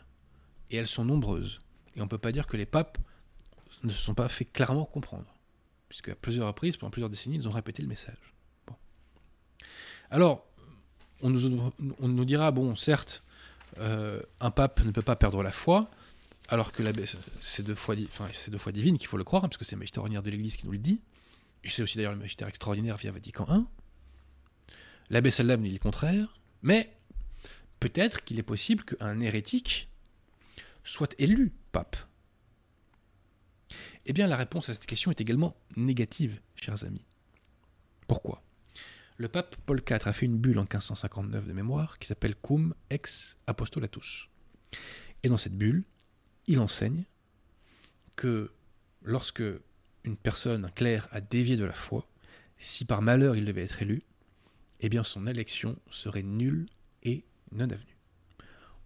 [0.70, 1.61] et elles sont nombreuses.
[1.96, 2.98] Et on ne peut pas dire que les papes
[3.82, 5.34] ne se sont pas fait clairement comprendre,
[5.88, 8.34] puisque à plusieurs reprises, pendant plusieurs décennies, ils ont répété le message.
[10.11, 10.46] Alors,
[11.22, 13.22] on nous, dira, bon, certes,
[13.78, 15.90] euh, un pape ne peut pas perdre la foi,
[16.48, 16.82] alors que
[17.40, 19.76] c'est deux, fois, enfin, deux fois divine qu'il faut le croire, hein, parce que c'est
[19.76, 21.00] le magistère ordinaire de l'Église qui nous le dit,
[21.64, 23.64] et c'est aussi d'ailleurs le magistère extraordinaire via Vatican I.
[25.10, 26.92] L'abbé Sallam dit le contraire, mais
[27.80, 29.88] peut-être qu'il est possible qu'un hérétique
[30.84, 31.96] soit élu pape
[34.06, 37.04] Eh bien, la réponse à cette question est également négative, chers amis.
[38.08, 38.42] Pourquoi?
[39.22, 42.74] Le pape Paul IV a fait une bulle en 1559 de mémoire qui s'appelle Cum
[42.90, 44.28] ex apostolatus.
[45.22, 45.84] Et dans cette bulle,
[46.48, 47.04] il enseigne
[48.16, 48.50] que
[49.04, 49.44] lorsque
[50.02, 52.04] une personne, un clerc, a dévié de la foi,
[52.58, 54.02] si par malheur il devait être élu,
[54.80, 56.66] eh bien son élection serait nulle
[57.04, 57.96] et non avenue.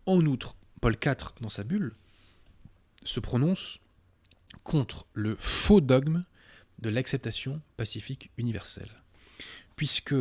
[0.05, 1.95] En outre, Paul IV, dans sa bulle,
[3.05, 3.80] se prononce
[4.64, 6.24] contre le faux dogme
[6.78, 9.03] de l'acceptation pacifique universelle.
[9.77, 10.14] Puisque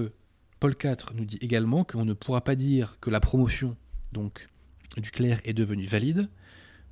[0.59, 3.77] Paul IV nous dit également qu'on ne pourra pas dire que la promotion
[4.11, 4.47] donc,
[4.97, 6.29] du clerc est devenue valide,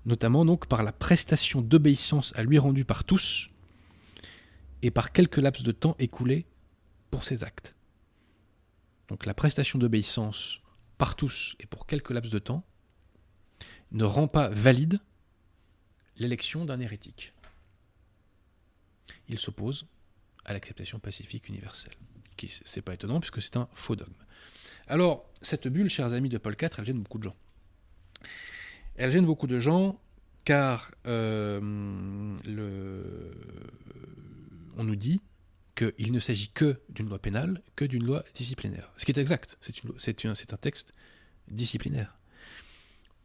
[0.06, 3.50] notamment donc par la prestation d'obéissance à lui rendue par tous
[4.82, 6.46] et par quelques laps de temps écoulés
[7.12, 7.76] pour ses actes.
[9.08, 10.60] Donc la prestation d'obéissance
[10.98, 12.64] par tous et pour quelques laps de temps
[13.92, 15.00] ne rend pas valide
[16.18, 17.34] l'élection d'un hérétique.
[19.28, 19.86] Il s'oppose
[20.46, 21.94] à l'acceptation pacifique universelle.
[22.36, 24.14] Qui c'est pas étonnant puisque c'est un faux dogme.
[24.88, 27.36] Alors, cette bulle, chers amis de Paul IV, elle gêne beaucoup de gens.
[28.96, 30.00] Elle gêne beaucoup de gens
[30.46, 31.60] car euh,
[34.78, 35.22] on nous dit
[35.76, 38.92] qu'il ne s'agit que d'une loi pénale, que d'une loi disciplinaire.
[38.98, 39.58] Ce qui est exact,
[39.98, 40.94] c'est un texte
[41.48, 42.18] disciplinaire.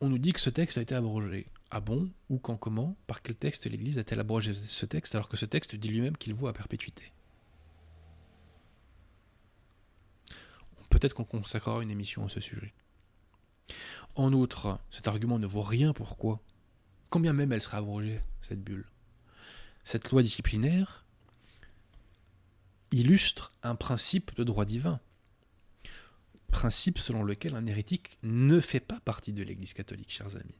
[0.00, 1.46] On nous dit que ce texte a été abrogé.
[1.70, 2.10] Ah bon?
[2.30, 2.96] Ou quand comment?
[3.06, 6.34] Par quel texte l'Église a-t-elle abrogé ce texte alors que ce texte dit lui-même qu'il
[6.34, 7.12] vaut à perpétuité?
[10.88, 12.72] Peut-être qu'on consacrera une émission à ce sujet.
[14.14, 16.40] En outre, cet argument ne vaut rien pourquoi?
[17.10, 18.86] Combien même elle sera abrogée, cette bulle?
[19.84, 21.04] Cette loi disciplinaire
[22.90, 25.00] illustre un principe de droit divin.
[26.48, 30.58] Principe selon lequel un hérétique ne fait pas partie de l'Église catholique, chers amis.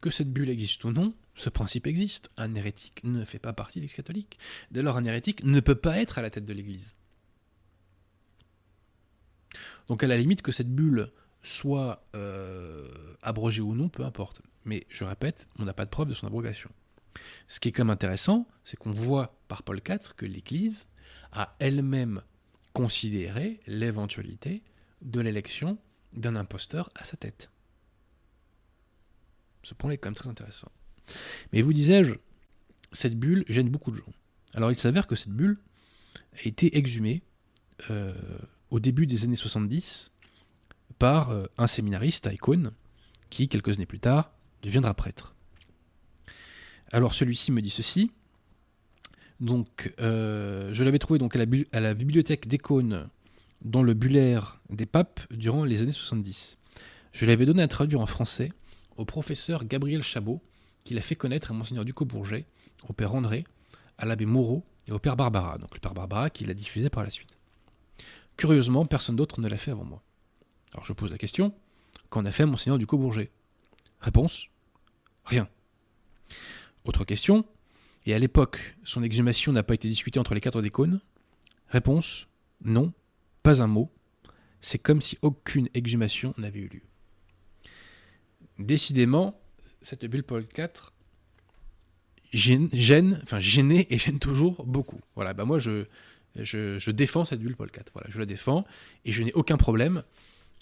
[0.00, 2.30] Que cette bulle existe ou non, ce principe existe.
[2.36, 4.38] Un hérétique ne fait pas partie de l'Église catholique.
[4.70, 6.94] Dès lors, un hérétique ne peut pas être à la tête de l'Église.
[9.88, 11.10] Donc à la limite que cette bulle
[11.42, 12.88] soit euh,
[13.22, 14.40] abrogée ou non, peu importe.
[14.64, 16.70] Mais je répète, on n'a pas de preuve de son abrogation.
[17.48, 20.88] Ce qui est quand même intéressant, c'est qu'on voit par Paul IV que l'Église
[21.32, 22.22] a elle-même
[22.72, 24.62] considéré l'éventualité
[25.02, 25.78] de l'élection
[26.12, 27.50] d'un imposteur à sa tête.
[29.62, 30.70] Ce point est quand même très intéressant.
[31.52, 32.14] Mais vous disais-je,
[32.92, 34.12] cette bulle gêne beaucoup de gens.
[34.54, 35.58] Alors il s'avère que cette bulle
[36.32, 37.22] a été exhumée
[37.90, 38.14] euh,
[38.70, 40.10] au début des années 70
[40.98, 42.72] par euh, un séminariste à Icône,
[43.30, 44.30] qui, quelques années plus tard,
[44.62, 45.34] deviendra prêtre.
[46.92, 48.10] Alors celui-ci me dit ceci.
[49.40, 53.08] Donc, euh, je l'avais trouvé donc à la, bibliothèque d'Écône
[53.62, 54.38] dans le buller
[54.70, 56.56] des papes durant les années 70.
[57.12, 58.52] Je l'avais donné à traduire en français
[58.96, 60.40] au professeur Gabriel Chabot,
[60.84, 62.44] qui l'a fait connaître à Monseigneur Ducos-Bourget,
[62.88, 63.44] au père André,
[63.98, 67.02] à l'abbé Moreau et au père Barbara, donc le père Barbara qui l'a diffusé par
[67.02, 67.33] la suite.
[68.36, 70.02] Curieusement, personne d'autre ne l'a fait avant moi.
[70.72, 71.54] Alors je pose la question,
[72.10, 73.30] qu'en a fait Monseigneur Ducos-Bourget
[74.00, 74.48] Réponse
[75.24, 75.48] Rien.
[76.84, 77.46] Autre question,
[78.06, 81.00] et à l'époque, son exhumation n'a pas été discutée entre les quatre décônes
[81.68, 82.26] Réponse
[82.64, 82.92] Non,
[83.42, 83.90] pas un mot.
[84.60, 86.82] C'est comme si aucune exhumation n'avait eu lieu.
[88.58, 89.40] Décidément,
[89.82, 90.92] cette bulle Paul IV
[92.32, 95.00] gêne, enfin gênait et gêne toujours beaucoup.
[95.14, 95.86] Voilà, bah moi je,
[96.36, 97.84] je, défends cette bulle Paul IV.
[97.92, 98.64] Voilà, je la défends
[99.04, 100.02] et je n'ai aucun problème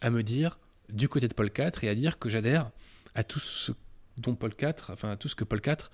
[0.01, 0.59] à me dire
[0.89, 2.71] du côté de Paul IV et à dire que j'adhère
[3.15, 3.73] à tout ce
[4.19, 5.89] dont Paul IV, enfin à tout ce que Paul IV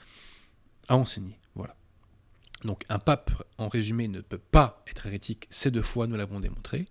[0.89, 1.39] a enseigné.
[1.55, 1.76] Voilà.
[2.64, 6.41] Donc un pape, en résumé, ne peut pas être hérétique, ces deux fois nous l'avons
[6.41, 6.87] démontré,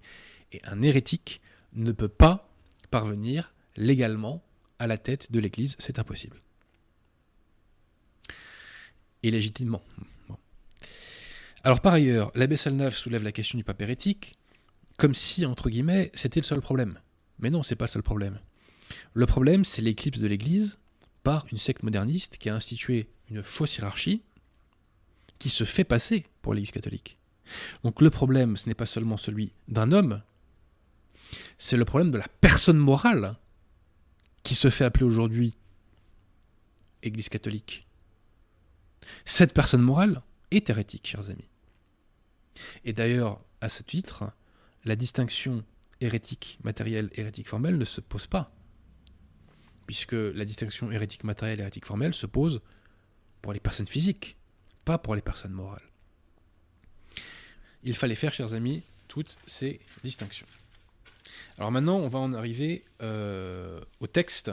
[0.54, 1.42] et un hérétique
[1.74, 2.50] ne peut pas
[2.90, 4.44] parvenir légalement
[4.80, 6.42] à la tête de l'Église, c'est impossible.
[9.24, 9.84] Et légitimement.
[11.64, 14.38] Alors par ailleurs, l'abbé Salnave soulève la question du pape hérétique,
[14.98, 17.00] comme si, entre guillemets, c'était le seul problème.
[17.40, 18.40] Mais non, c'est pas le seul problème.
[19.14, 20.80] Le problème, c'est l'éclipse de l'Église
[21.24, 24.24] par une secte moderniste qui a institué une fausse hiérarchie
[25.40, 27.18] qui se fait passer pour l'Église catholique.
[27.84, 30.22] Donc le problème, ce n'est pas seulement celui d'un homme,
[31.58, 33.38] c'est le problème de la personne morale
[34.44, 35.56] qui se fait appeler aujourd'hui
[37.04, 37.88] Église catholique.
[39.26, 41.50] Cette personne morale est hérétique, chers amis.
[42.84, 44.26] Et d'ailleurs, à ce titre,
[44.86, 45.64] la distinction
[46.02, 48.52] hérétique matérielle, hérétique formelle ne se pose pas.
[49.86, 52.62] Puisque la distinction hérétique matérielle, hérétique formelle se pose
[53.42, 54.38] pour les personnes physiques,
[54.86, 55.84] pas pour les personnes morales.
[57.84, 60.48] Il fallait faire, chers amis, toutes ces distinctions.
[61.58, 64.52] Alors maintenant, on va en arriver euh, au texte.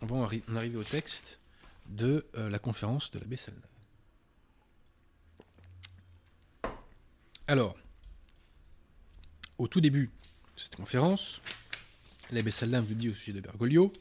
[0.00, 1.40] On va en, arriver au texte
[1.88, 3.62] de euh, la conférence de l'abbé Salnave.
[7.50, 7.76] Alors,
[9.58, 10.06] au tout début
[10.54, 11.42] de cette conférence,
[12.30, 13.92] l'abbé Salnave vous dit au sujet de Bergoglio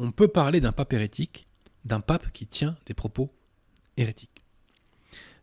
[0.00, 1.46] on peut parler d'un pape hérétique,
[1.84, 3.32] d'un pape qui tient des propos
[3.96, 4.44] hérétiques.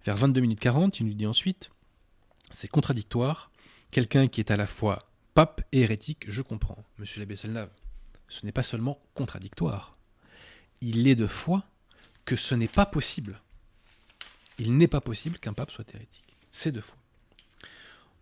[0.03, 1.71] Vers 22 minutes 40, il nous dit ensuite
[2.51, 3.51] c'est contradictoire.
[3.91, 6.83] Quelqu'un qui est à la fois pape et hérétique, je comprends.
[6.97, 7.71] Monsieur l'abbé Selnave,
[8.27, 9.95] ce n'est pas seulement contradictoire.
[10.81, 11.63] Il est de foi
[12.25, 13.39] que ce n'est pas possible.
[14.59, 16.30] Il n'est pas possible qu'un pape soit hérétique.
[16.51, 16.97] C'est de foi.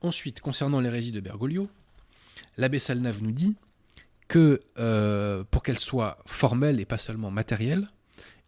[0.01, 1.69] Ensuite, concernant l'hérésie de Bergoglio,
[2.57, 3.55] l'abbé Salnave nous dit
[4.27, 7.87] que euh, pour qu'elle soit formelle et pas seulement matérielle,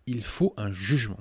[0.06, 1.20] il faut un jugement.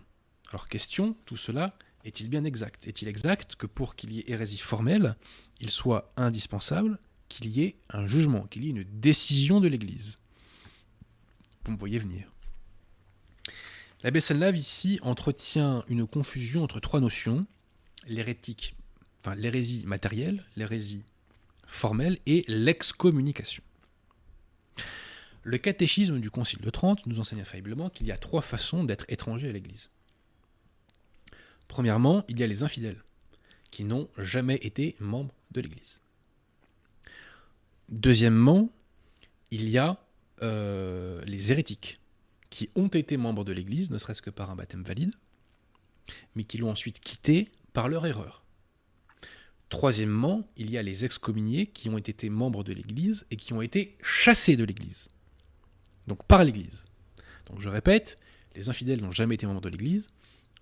[0.51, 2.87] Alors question, tout cela est-il bien exact?
[2.87, 5.17] Est-il exact que pour qu'il y ait hérésie formelle,
[5.61, 6.99] il soit indispensable
[7.29, 10.19] qu'il y ait un jugement, qu'il y ait une décision de l'Église?
[11.65, 12.31] Vous me voyez venir.
[14.03, 17.47] L'abbé Salnave ici entretient une confusion entre trois notions,
[18.07, 18.77] l'hérétique,
[19.37, 21.05] l'hérésie matérielle, l'hérésie
[21.67, 23.63] formelle et l'excommunication.
[25.43, 29.07] Le catéchisme du Concile de Trente nous enseigne infailliblement qu'il y a trois façons d'être
[29.09, 29.91] étranger à l'Église.
[31.69, 33.03] Premièrement, il y a les infidèles,
[33.71, 36.01] qui n'ont jamais été membres de l'Église.
[37.89, 38.71] Deuxièmement,
[39.51, 40.05] il y a
[40.43, 42.01] euh, les hérétiques,
[42.51, 45.15] qui ont été membres de l'Église, ne serait-ce que par un baptême valide,
[46.35, 48.45] mais qui l'ont ensuite quitté par leur erreur.
[49.69, 53.63] Troisièmement, il y a les excommuniés qui ont été membres de l'Église et qui ont
[53.63, 55.09] été chassés de l'Église.
[56.09, 56.87] Donc par l'Église.
[57.47, 58.17] Donc je répète,
[58.57, 60.11] les infidèles n'ont jamais été membres de l'Église,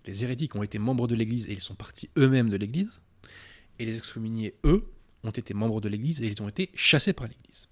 [0.04, 3.00] les hérétiques ont été membres de l'Église et ils sont partis eux-mêmes de l'Église,
[3.78, 4.90] et les excommuniés, eux,
[5.22, 7.68] ont été membres de l'Église et ils ont été chassés par l'Église.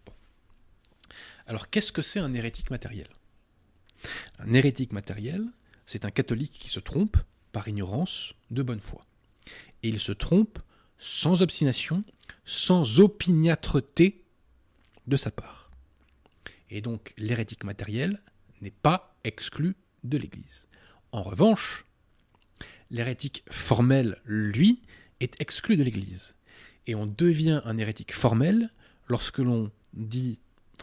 [1.46, 3.08] Alors qu'est-ce que c'est un hérétique matériel?
[4.38, 5.44] Un hérétique matériel,
[5.84, 7.16] c'est un catholique qui se trompe
[7.52, 9.04] par ignorance de bonne foi.
[9.82, 10.58] Et il se trompe
[10.98, 12.04] sans obstination,
[12.44, 14.24] sans opiniâtreté
[15.06, 15.70] de sa part.
[16.70, 18.20] Et donc l'hérétique matériel
[18.60, 20.66] n'est pas exclu de l'Église.
[21.12, 21.84] En revanche,
[22.90, 24.82] l'hérétique formel, lui,
[25.20, 26.34] est exclu de l'Église.
[26.86, 28.70] Et on devient un hérétique formel
[29.08, 30.38] lorsque l'on dit,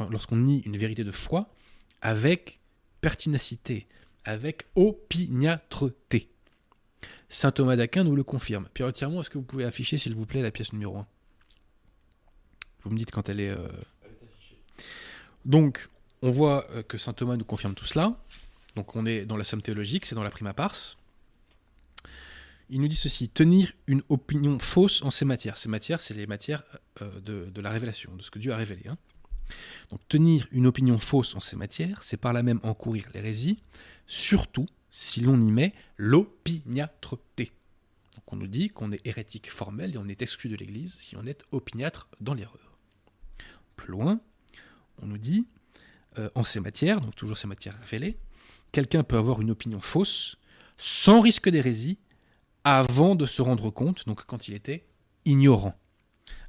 [0.09, 1.53] lorsqu'on nie une vérité de foi
[2.01, 2.59] avec
[3.01, 3.88] pertinacité,
[4.26, 6.33] avec opiniâtreté.
[7.30, 8.68] Saint Thomas d'Aquin nous le confirme.
[8.74, 11.08] Pierre Tirmont, est-ce que vous pouvez afficher, s'il vous plaît, la pièce numéro 1
[12.84, 13.49] Vous me dites quand elle est.
[13.49, 13.68] Euh,
[15.45, 15.89] Donc,
[16.22, 18.18] on voit euh, que saint Thomas nous confirme tout cela.
[18.76, 20.97] Donc, on est dans la somme théologique, c'est dans la prima pars.
[22.70, 25.58] Il nous dit ceci tenir une opinion fausse en ces matières.
[25.58, 26.64] Ces matières, c'est les matières
[27.01, 28.84] euh, de, la révélation, de ce que Dieu a révélé.
[28.88, 28.97] Hein.
[29.91, 33.62] Donc tenir une opinion fausse en ces matières, c'est par là même encourir l'hérésie,
[34.08, 37.52] surtout si l'on y met l'opiniâtreté.
[38.16, 41.18] Donc on nous dit qu'on est hérétique formel et on est exclu de l'Église si
[41.18, 42.78] on est opiniâtre dans l'erreur.
[43.76, 44.22] Plus loin,
[45.02, 45.48] on nous dit,
[46.18, 48.18] euh, en ces matières, donc toujours ces matières révélées,
[48.72, 50.38] quelqu'un peut avoir une opinion fausse
[50.78, 51.98] sans risque d'hérésie
[52.64, 54.86] avant de se rendre compte, donc quand il était
[55.26, 55.76] ignorant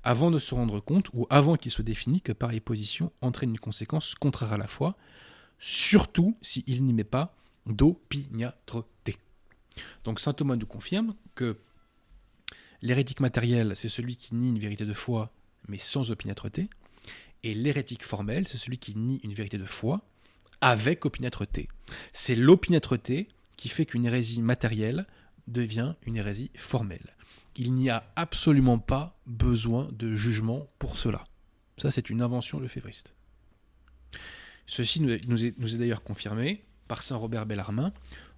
[0.05, 3.59] avant de se rendre compte, ou avant qu'il soit défini que pareille position entraîne une
[3.59, 4.97] conséquence contraire à la foi,
[5.59, 7.35] surtout s'il n'y met pas
[7.67, 9.17] d'opiniâtreté.
[10.05, 11.59] Donc saint Thomas nous confirme que
[12.83, 15.33] l'hérétique matériel, c'est celui qui nie une vérité de foi,
[15.69, 16.69] mais sans opiniâtreté,
[17.43, 20.03] et l'hérétique formel, c'est celui qui nie une vérité de foi
[20.61, 21.69] avec opiniâtreté.
[22.13, 25.07] C'est l'opiniâtreté qui fait qu'une hérésie matérielle
[25.47, 27.15] devient une hérésie formelle
[27.57, 31.27] il n'y a absolument pas besoin de jugement pour cela.
[31.77, 33.15] Ça, c'est une invention de févriste.
[34.67, 37.93] Ceci nous est, d'ailleurs confirmé par saint Robert Bellarmin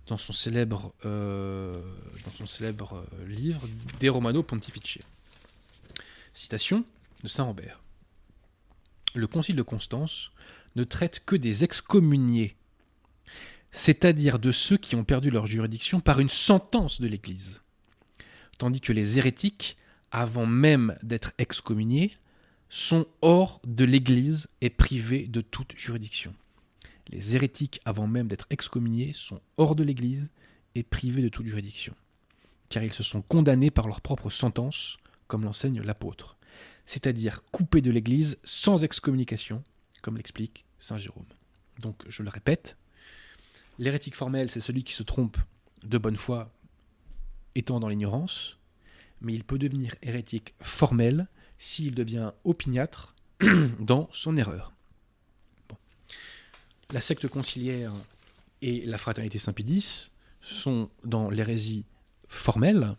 [0.07, 1.83] dans son célèbre, euh,
[2.61, 3.63] euh, livre
[4.01, 5.01] De Romano Pontifici.
[6.33, 6.85] Citation
[7.23, 7.81] de saint Robert.
[9.15, 10.31] Le concile de Constance
[10.77, 12.55] ne traite que des excommuniés,
[13.73, 17.63] c'est-à-dire de ceux qui ont perdu leur juridiction par une sentence de l'Église
[18.59, 19.77] tandis que les hérétiques,
[20.11, 22.17] avant même d'être excommuniés,
[22.69, 26.35] sont hors de l'Église et privés de toute juridiction.
[27.09, 30.31] Les hérétiques, avant même d'être excommuniés, sont hors de l'Église
[30.75, 31.95] et privés de toute juridiction,
[32.69, 34.97] car ils se sont condamnés par leur propre sentence,
[35.29, 36.37] comme l'enseigne l'apôtre,
[36.85, 39.63] c'est-à-dire coupés de l'Église sans excommunication,
[40.03, 41.27] comme l'explique Saint Jérôme.
[41.81, 42.77] Donc, je le répète,
[43.79, 45.39] l'hérétique formel, c'est celui qui se trompe
[45.83, 46.53] de bonne foi
[47.55, 48.59] étant dans l'ignorance,
[49.21, 51.29] mais il peut devenir hérétique formel
[51.59, 53.15] s'il devient opiniâtre
[53.81, 54.76] dans son erreur.
[56.93, 57.93] La secte conciliaire
[58.63, 60.11] et la fraternité Saint-Pédis
[60.41, 61.85] sont dans l'hérésie
[62.29, 62.97] formelle,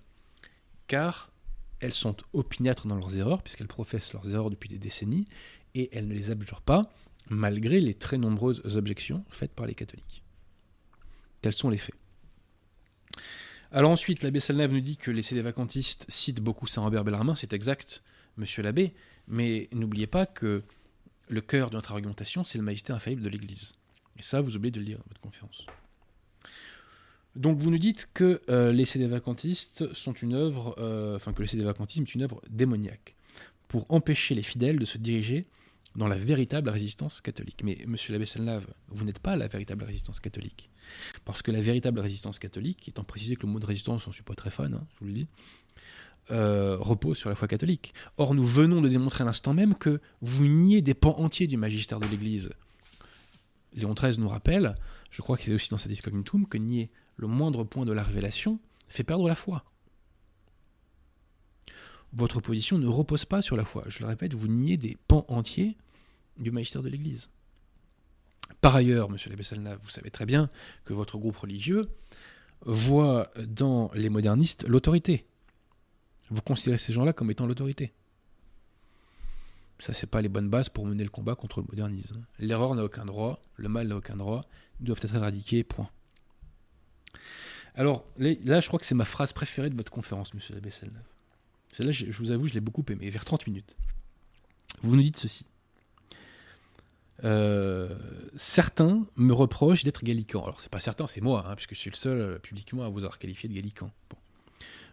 [0.88, 1.32] car
[1.80, 5.26] elles sont opiniâtres dans leurs erreurs, puisqu'elles professent leurs erreurs depuis des décennies,
[5.74, 6.92] et elles ne les abjurent pas,
[7.30, 10.24] malgré les très nombreuses objections faites par les catholiques.
[11.42, 11.96] Tels sont les faits.
[13.72, 17.54] Alors ensuite, l'abbé Salnave nous dit que les CD vacantistes citent beaucoup Saint-Robert Bellarmin, c'est
[17.54, 18.02] exact,
[18.38, 18.94] monsieur l'abbé,
[19.28, 20.64] mais n'oubliez pas que
[21.28, 23.76] le cœur de notre argumentation, c'est le magistère infaillible de l'Église.
[24.18, 25.66] Et ça, vous oubliez de le lire dans votre conférence.
[27.36, 31.42] Donc vous nous dites que euh, les CD vacantistes sont une œuvre, euh, enfin que
[31.42, 33.16] le CD vacantisme est une œuvre démoniaque,
[33.68, 35.46] pour empêcher les fidèles de se diriger
[35.96, 37.62] dans la véritable résistance catholique.
[37.64, 40.72] Mais monsieur l'abbé Salnave, vous n'êtes pas la véritable résistance catholique.
[41.26, 44.14] Parce que la véritable résistance catholique, étant précisé que le mot de résistance, on ne
[44.14, 45.28] suis pas très fan, hein, je vous le dis,
[46.32, 47.94] euh, repose sur la foi catholique.
[48.18, 51.58] Or, nous venons de démontrer à l'instant même que vous niez des pans entiers du
[51.58, 52.50] magistère de l'Église.
[53.74, 54.74] Léon XIII nous rappelle,
[55.12, 58.04] je crois que c'est aussi dans sa Discognitum, que nier le moindre point de la
[58.04, 59.64] révélation fait perdre la foi.
[62.14, 63.84] Votre position ne repose pas sur la foi.
[63.88, 65.78] Je le répète, vous niez des pans entiers
[66.40, 67.30] du magistère de l'Église.
[68.62, 70.50] Par ailleurs, monsieur l'abbé Salnave, vous savez très bien
[70.86, 71.90] que votre groupe religieux
[72.66, 75.26] voit dans les modernistes l'autorité.
[76.30, 77.94] Vous considérez ces gens-là comme étant l'autorité.
[79.80, 82.26] Ça, c'est pas les bonnes bases pour mener le combat contre le modernisme.
[82.40, 84.46] L'erreur n'a aucun droit, le mal n'a aucun droit,
[84.80, 85.90] ils doivent être éradiqués, point.
[87.76, 91.04] Alors, là, je crois que c'est ma phrase préférée de votre conférence, monsieur l'abbé Salnave.
[91.72, 93.76] Celle-là, je vous avoue, je l'ai beaucoup aimée, vers 30 minutes.
[94.82, 95.46] Vous nous dites ceci.
[97.24, 97.98] Euh,
[98.36, 100.44] certains me reprochent d'être gallican.
[100.44, 102.90] Alors c'est pas certain, c'est moi, hein, puisque je suis le seul euh, publiquement à
[102.90, 103.92] vous avoir qualifié de gallican.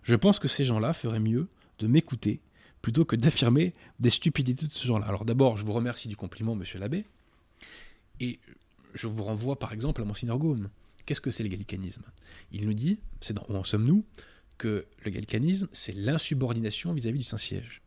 [0.05, 1.49] Je pense que ces gens-là feraient mieux
[1.79, 2.41] de m'écouter
[2.83, 5.07] plutôt que d'affirmer des stupidités de ce genre-là.
[5.07, 7.05] Alors d'abord, je vous remercie du compliment, monsieur l'abbé,
[8.21, 8.39] et
[8.93, 10.69] je vous renvoie par exemple à Monseigneur Gaume.
[11.07, 12.03] Qu'est-ce que c'est le gallicanisme?
[12.53, 14.05] Il nous dit, c'est dans Où en sommes-nous?
[14.59, 17.83] que le gallicanisme, c'est l'insubordination vis-à-vis du Saint-Siège.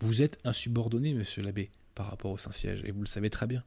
[0.00, 3.62] Vous êtes insubordonné, monsieur l'abbé par rapport au Saint-Siège, et vous le savez très bien.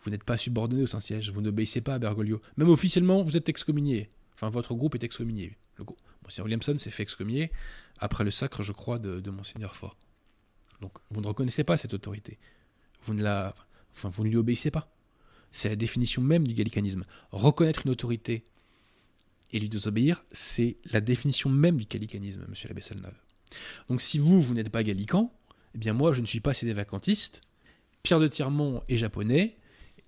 [0.00, 2.40] Vous n'êtes pas subordonné au Saint-Siège, vous n'obéissez pas à Bergoglio.
[2.56, 4.08] Même officiellement, vous êtes excommunié.
[4.34, 5.56] Enfin, votre groupe est excommunié.
[5.76, 5.84] Le.
[6.28, 7.50] Monseigneur Williamson s'est fait excommunier
[7.98, 9.96] après le sacre, je crois, de, Monseigneur Fort.
[10.82, 12.38] Donc, vous ne reconnaissez pas cette autorité.
[13.02, 13.54] Vous ne, la,
[13.94, 14.92] enfin, vous ne lui obéissez pas.
[15.52, 17.04] C'est la définition même du gallicanisme.
[17.32, 18.44] Reconnaître une autorité
[19.54, 23.16] et lui désobéir, c'est la définition même du gallicanisme, monsieur l'abbé Salnave.
[23.88, 25.32] Donc si vous, vous n'êtes pas gallican,
[25.74, 27.40] eh bien moi je ne suis pas des vacantistes.
[28.02, 29.56] Pierre de Tirmont est japonais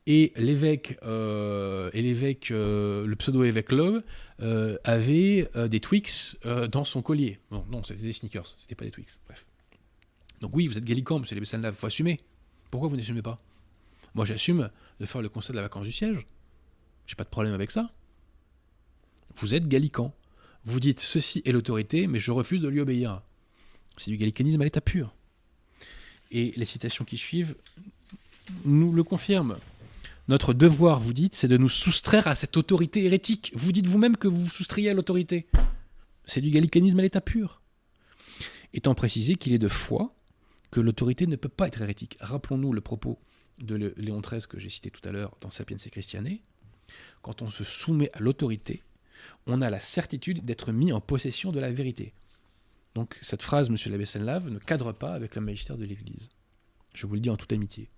[0.07, 4.03] et l'évêque euh, et l'évêque euh, le pseudo évêque Love
[4.40, 6.38] euh, avait des Twix
[6.70, 7.38] dans son collier.
[7.51, 9.18] Non, non, c'était des sneakers, c'était pas des Twix.
[9.26, 9.44] Bref.
[10.40, 12.20] Donc oui, vous êtes gallican, monsieur les il faut assumer.
[12.70, 13.42] Pourquoi vous n'assumez pas?
[14.14, 16.26] Moi j'assume de faire le conseil de la vacance du siège.
[17.07, 17.90] J'ai pas de problème avec ça.
[19.36, 20.14] Vous êtes gallican.
[20.64, 23.22] Vous dites ceci est l'autorité, mais je refuse de lui obéir.
[23.96, 25.14] C'est du gallicanisme à l'état pur.
[26.30, 27.57] Et les citations qui suivent
[28.64, 29.59] nous le confirment.
[30.31, 33.51] Notre devoir, vous dites, c'est de nous soustraire à cette autorité hérétique.
[33.57, 35.49] Vous dites vous-même que vous vous soustriez à l'autorité.
[36.24, 37.61] C'est du gallicanisme à l'état pur.
[38.72, 40.14] Étant précisé qu'il est de foi
[40.70, 42.16] que l'autorité ne peut pas être hérétique.
[42.20, 43.18] Rappelons-nous le propos
[43.59, 46.39] de Léon XIII que j'ai cité tout à l'heure dans Sapiens et Christiane.
[47.22, 48.85] Quand on se soumet à l'autorité,
[49.49, 52.14] on a la certitude d'être mis en possession de la vérité.
[52.95, 56.28] Donc cette phrase, monsieur l'abbé Senlave, ne cadre pas avec le magistère de l'Église.
[56.95, 57.91] Je vous le dis en toute amitié.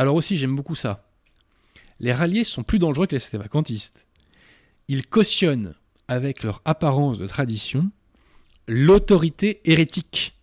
[0.00, 1.06] Alors aussi, j'aime beaucoup ça.
[1.98, 4.06] Les ralliés sont plus dangereux que les vacantistes.
[4.88, 5.74] Ils cautionnent,
[6.08, 7.90] avec leur apparence de tradition,
[8.66, 10.38] l'autorité hérétique.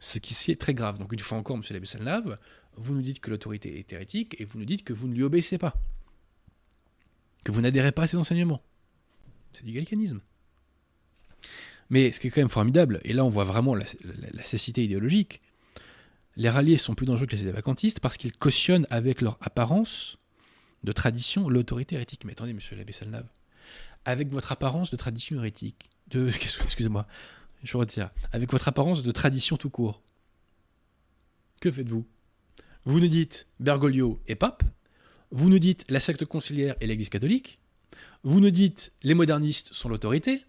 [0.00, 0.98] Ce qui est très grave.
[0.98, 2.40] Donc une fois encore, l'abbé Senlave,
[2.76, 5.22] vous nous dites que l'autorité est hérétique et vous nous dites que vous ne lui
[5.22, 5.76] obéissez pas.
[7.44, 8.62] Que vous n'adhérez pas à ses enseignements.
[9.52, 10.20] C'est du gallicanisme.
[11.88, 13.84] Mais ce qui est quand même formidable, et là on voit vraiment la,
[14.42, 15.40] cécité idéologique,
[16.40, 20.16] les ralliés sont plus dangereux que les vacantistes parce qu'ils cautionnent avec leur apparence
[20.84, 22.24] de tradition l'autorité hérétique.
[22.24, 23.28] Mais attendez, monsieur l'abbé Salnave,
[24.06, 26.28] avec votre apparence de tradition hérétique, de,
[26.64, 27.06] excusez-moi,
[27.62, 30.02] je retire, avec votre apparence de tradition tout court,
[31.60, 32.06] que faites-vous?
[32.86, 34.62] Vous nous dites Bergoglio est pape,
[35.30, 37.60] vous nous dites la secte conciliaire et l'Église catholique,
[38.22, 40.46] vous nous dites les modernistes sont l'autorité,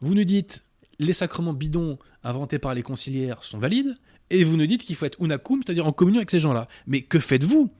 [0.00, 0.64] vous nous dites
[0.98, 3.98] les sacrements bidons inventés par les conciliaires sont valides,
[4.30, 6.68] et vous nous dites qu'il faut être unacum, c'est-à-dire en communion avec ces gens-là.
[6.86, 7.70] Mais que faites-vous?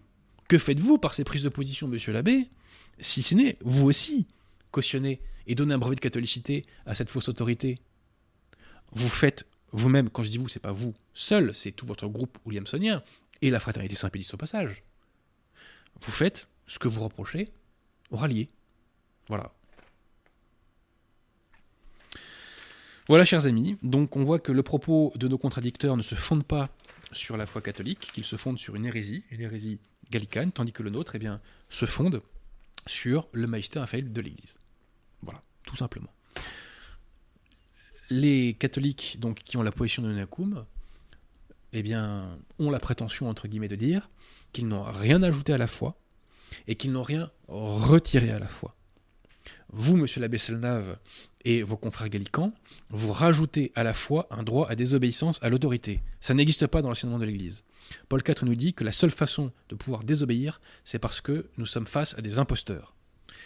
[0.48, 2.48] Que faites-vous par ces prises de position, monsieur l'abbé?
[2.98, 4.26] Si ce n'est, vous aussi,
[4.70, 7.78] cautionner et donner un brevet de catholicité à cette fausse autorité
[8.92, 12.38] Vous faites vous-même, quand je dis vous, c'est pas vous seul, c'est tout votre groupe
[12.46, 13.02] williamsonien
[13.42, 14.84] et la fraternité Saint-Pédis au passage.
[16.00, 17.52] Vous faites ce que vous reprochez
[18.10, 18.48] aux ralliés.
[19.26, 19.52] Voilà.
[23.06, 26.42] Voilà, chers amis, donc on voit que le propos de nos contradicteurs ne se fonde
[26.42, 26.70] pas
[27.12, 29.78] sur la foi catholique, qu'il se fonde sur une hérésie, une hérésie
[30.10, 32.22] gallicane, tandis que le nôtre eh bien, se fonde
[32.86, 34.56] sur le magistère infaillible de l'Église.
[35.22, 36.08] Voilà, tout simplement.
[38.08, 40.64] Les catholiques donc, qui ont la position de Nacum,
[41.74, 44.08] eh bien, ont la prétention, de dire
[44.52, 45.94] qu'ils n'ont rien ajouté à la foi
[46.68, 48.74] et qu'ils n'ont rien retiré à la foi.
[49.76, 51.00] Vous, monsieur l'abbé Selnave,
[51.44, 52.54] et vos confrères gallicans,
[52.90, 56.00] vous rajoutez à la fois un droit à désobéissance à l'autorité.
[56.20, 57.64] Ça n'existe pas dans l'enseignement de l'Église.
[58.08, 61.66] Paul IV nous dit que la seule façon de pouvoir désobéir, c'est parce que nous
[61.66, 62.94] sommes face à des imposteurs.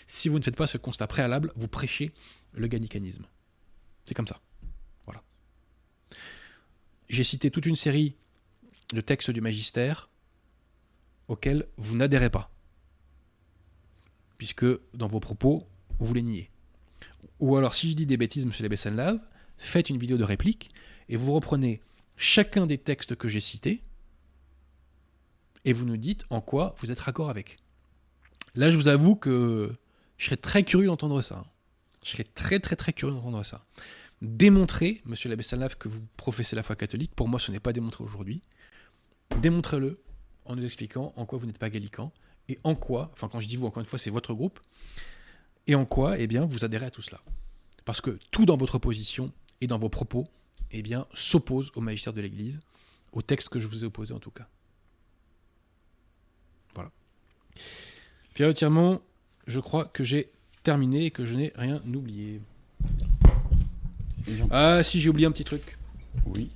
[0.06, 2.12] Si vous ne faites pas ce constat préalable, vous prêchez
[2.52, 3.24] le gallicanisme.
[4.04, 4.42] C'est comme ça.
[5.06, 5.22] Voilà.
[7.08, 8.16] J'ai cité toute une série
[8.92, 10.10] de textes du magistère
[11.26, 12.50] auxquels vous n'adhérez pas,
[14.36, 15.66] puisque dans vos propos,
[15.98, 16.50] vous les niez.
[17.40, 19.20] Ou alors, si je dis des bêtises, monsieur l'abbé Lave,
[19.56, 20.70] faites une vidéo de réplique
[21.08, 21.80] et vous reprenez
[22.16, 23.82] chacun des textes que j'ai cités
[25.64, 27.58] et vous nous dites en quoi vous êtes raccord avec.
[28.54, 29.72] Là, je vous avoue que
[30.16, 31.44] je serais très curieux d'entendre ça.
[32.02, 33.64] Je serais très, très, très curieux d'entendre ça.
[34.22, 35.44] Démontrez, monsieur l'abbé
[35.78, 37.14] que vous professez la foi catholique.
[37.14, 38.42] Pour moi, ce n'est pas démontré aujourd'hui.
[39.40, 40.00] Démontrez-le
[40.44, 42.12] en nous expliquant en quoi vous n'êtes pas gallican
[42.48, 44.58] et en quoi, enfin, quand je dis vous, encore une fois, c'est votre groupe,
[45.68, 47.20] et en quoi, eh bien, vous adhérez à tout cela?
[47.84, 50.26] Parce que tout dans votre position et dans vos propos,
[50.72, 52.58] eh bien, s'oppose au magistère de l'Église,
[53.12, 54.48] au texte que je vous ai opposé en tout cas.
[56.74, 56.90] Voilà.
[58.34, 59.00] Pierre entièrement,
[59.46, 60.30] je crois que j'ai
[60.62, 62.40] terminé et que je n'ai rien oublié.
[64.50, 65.78] Ah si, j'ai oublié un petit truc.
[66.26, 66.50] Oui.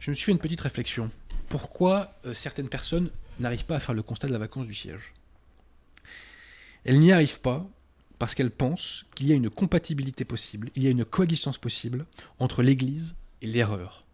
[0.00, 1.10] Je me suis fait une petite réflexion.
[1.48, 3.10] Pourquoi euh, certaines personnes
[3.40, 5.12] n'arrivent pas à faire le constat de la vacance du siège?
[6.84, 7.66] Elles n'y arrivent pas
[8.18, 12.06] parce qu'elle pense qu'il y a une compatibilité possible, il y a une coexistence possible
[12.38, 14.04] entre l'Église et l'erreur.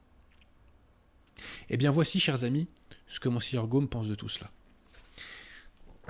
[1.71, 2.69] Eh bien voici, chers amis,
[3.07, 4.51] ce que Monseigneur Gaume pense de tout cela.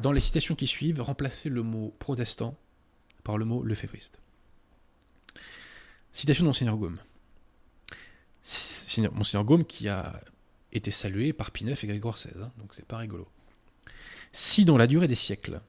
[0.01, 2.57] Dans les citations qui suivent, remplacez le mot protestant
[3.25, 4.19] par le mot lefévriste.
[6.13, 6.99] Citation de Monseigneur Gaume.
[9.13, 10.21] Monseigneur Gaume qui a
[10.73, 13.29] été salué par Pie et Grégoire XVI, hein, donc c'est pas rigolo.
[14.33, 15.61] Si dans la durée des siècles,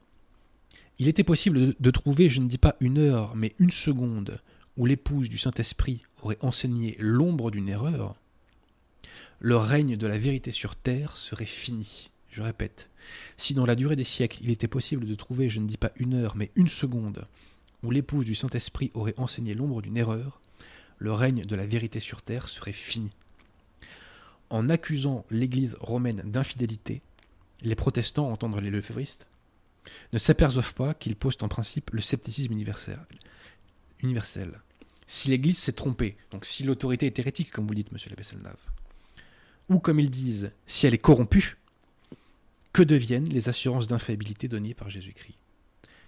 [0.98, 4.40] il était possible de, trouver, je ne dis pas une heure, mais une seconde,
[4.76, 8.20] où l'épouse du Saint-Esprit aurait enseigné l'ombre d'une erreur,
[9.40, 12.10] le règne de la vérité sur terre serait fini.
[12.30, 12.90] Je répète,
[13.36, 15.92] si dans la durée des siècles il était possible de trouver, je ne dis pas
[15.96, 17.26] une heure, mais une seconde,
[17.82, 20.40] où l'épouse du Saint-Esprit aurait enseigné l'ombre d'une erreur,
[20.98, 23.10] le règne de la vérité sur terre serait fini.
[24.48, 27.02] En accusant l'Église romaine d'infidélité,
[27.62, 29.26] les protestants, entendre les lefévristes,
[30.12, 32.98] ne s'aperçoivent pas qu'ils posent en principe le scepticisme universel.
[34.02, 34.60] universel.
[35.06, 38.56] Si l'Église s'est trompée, donc si l'autorité est hérétique, comme vous dites, monsieur Lebesselnave,
[39.68, 41.58] ou comme ils disent, si elle est corrompue,
[42.72, 45.38] que deviennent les assurances d'infaillibilité données par Jésus-Christ?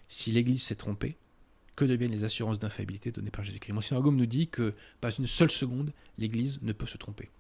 [0.09, 1.17] Si l'Église s'est trompée,
[1.75, 3.73] que deviennent les assurances d'infaillibilité données par Jésus-Christ?
[3.73, 7.31] Monsieur Argom nous dit que pas une seule seconde, l'Église ne peut se tromper.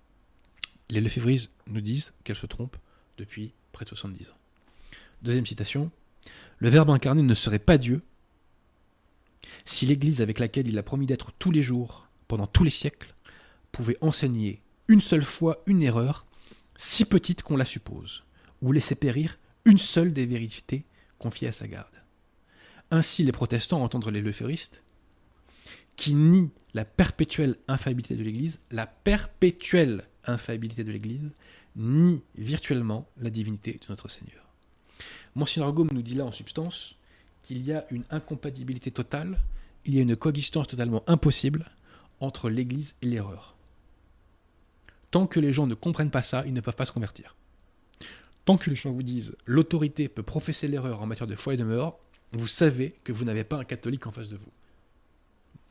[0.90, 2.76] Les Lefebvre nous disent qu'elle se trompe
[3.18, 4.38] depuis près de 70 ans.
[5.22, 5.90] Deuxième citation,
[6.58, 8.02] le Verbe incarné ne serait pas Dieu
[9.64, 13.14] si l'Église avec laquelle il a promis d'être tous les jours, pendant tous les siècles,
[13.72, 16.26] pouvait enseigner une seule fois une erreur,
[16.76, 18.24] si petite qu'on la suppose,
[18.62, 20.84] ou laisser périr une seule des vérités
[21.18, 21.92] confiées à sa garde.
[22.90, 24.82] Ainsi les protestants entendent les leféristes,
[25.96, 31.32] qui nient la perpétuelle infaillibilité de l'Église, la perpétuelle infaillibilité de l'Église,
[31.74, 34.45] nie virtuellement la divinité de notre Seigneur.
[35.36, 36.96] Monsignor Gaume nous dit là en substance
[37.42, 39.38] qu'il y a une incompatibilité totale,
[39.84, 41.70] il y a une coexistence totalement impossible
[42.20, 43.54] entre l'Église et l'erreur.
[45.10, 47.36] Tant que les gens ne comprennent pas ça, ils ne peuvent pas se convertir.
[48.46, 51.58] Tant que les gens vous disent l'autorité peut professer l'erreur en matière de foi et
[51.58, 52.00] de mort,
[52.32, 54.52] vous savez que vous n'avez pas un catholique en face de vous.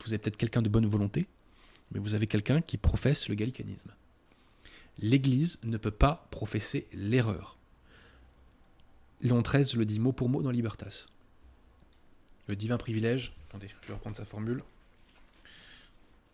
[0.06, 1.26] Vous êtes peut-être quelqu'un de bonne volonté,
[1.92, 3.90] mais vous avez quelqu'un qui professe le gallicanisme.
[5.00, 7.58] L'Église ne peut pas professer l'erreur.
[9.22, 11.08] Léon XIII le dit mot pour mot dans Libertas.
[12.48, 13.34] Le divin privilège.
[13.50, 14.64] Attendez, je vais reprendre sa formule.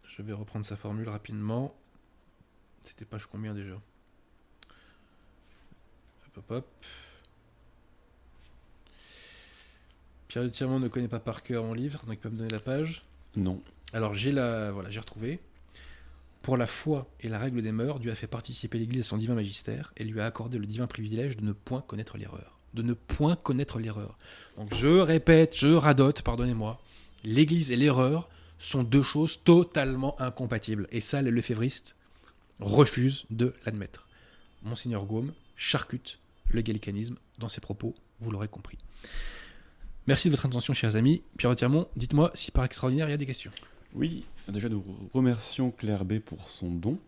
[0.04, 1.76] Je vais reprendre sa formule rapidement.
[2.84, 3.76] C'était page combien déjà?
[6.26, 6.86] Hop hop hop.
[10.28, 12.50] Pierre de Tirement ne connaît pas par cœur mon livre, donc il peut me donner
[12.50, 13.04] la page?
[13.36, 13.62] Non.
[13.94, 15.40] Alors j'ai la, voilà, j'ai retrouvé.
[16.42, 19.18] Pour la foi et la règle des mœurs, Dieu a fait participer l'Église à son
[19.18, 22.82] divin magistère et lui a accordé le divin privilège de ne point connaître l'erreur de
[22.82, 24.18] ne point connaître l'erreur.
[24.58, 26.82] Donc je répète, je radote, pardonnez-moi,
[27.24, 30.88] l'Église et l'erreur sont deux choses totalement incompatibles.
[30.92, 31.96] Et ça, les lefévristes
[32.60, 34.08] refusent de l'admettre.
[34.64, 36.20] Monseigneur Gaume charcute
[36.50, 38.78] le gallicanisme dans ses propos, vous l'aurez compris.
[40.08, 41.22] Merci de votre attention, chers amis.
[41.38, 43.52] Pierre Tirmont, dites-moi si par extraordinaire il y a des questions.
[43.94, 44.84] Oui, déjà nous
[45.14, 47.00] remercions Claire B pour son don.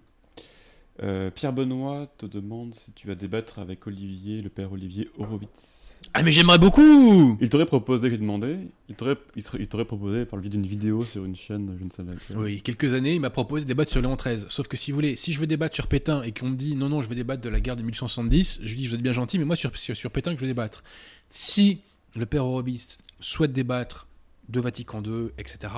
[1.02, 5.99] Euh, Pierre Benoît te demande si tu vas débattre avec Olivier, le père Olivier Horowitz.
[6.14, 8.60] Ah mais j'aimerais beaucoup Il t'aurait proposé, j'ai demandé,
[8.90, 11.90] il t'aurait, il t'aurait proposé par le biais d'une vidéo sur une chaîne, je ne
[11.90, 12.40] sais pas.
[12.40, 14.45] Oui, quelques années, il m'a proposé de débattre sur Léon XIII.
[14.49, 16.76] Sauf que si vous voulez, si je veux débattre sur Pétain et qu'on me dit
[16.76, 19.14] non, non, je veux débattre de la guerre de 1870, je dis vous êtes bien
[19.14, 20.84] gentil, mais moi sur, sur, Pétain que je veux débattre.
[21.30, 21.80] Si
[22.15, 24.07] le père Horowitz souhaite débattre
[24.49, 25.74] de Vatican II, etc.,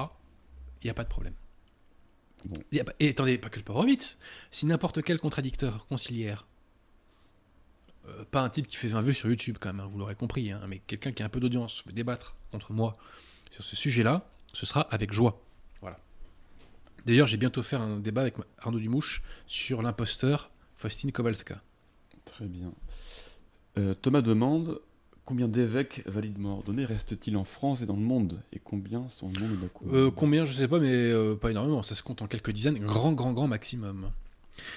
[0.81, 1.33] il n'y a pas de problème.
[2.45, 2.61] Bon.
[2.99, 4.17] Et attendez, pas que le Horowitz,
[4.51, 6.45] si n'importe quel contradicteur conciliaire
[8.07, 10.15] euh, pas un type qui fait 20 vues sur YouTube quand même, hein, vous l'aurez
[10.15, 12.95] compris, hein, mais quelqu'un qui a un peu d'audience veut débattre contre moi
[13.51, 15.41] sur ce sujet-là, ce sera avec joie.
[15.81, 15.99] Voilà.
[17.05, 21.61] D'ailleurs, j'ai bientôt fait un débat avec Arnaud Dumouche sur l'imposteur Faustine Kowalska.
[22.25, 22.73] Très bien.
[23.77, 24.81] Euh, Thomas demande
[25.25, 28.41] combien d'évêques validement ordonnés restent-ils en France et dans le monde?
[28.53, 31.11] Et combien sont monde de euh, Combien, je sais pas, mais
[31.41, 31.83] pas énormément.
[31.83, 34.11] Ça se compte en quelques dizaines, grand, grand, grand maximum.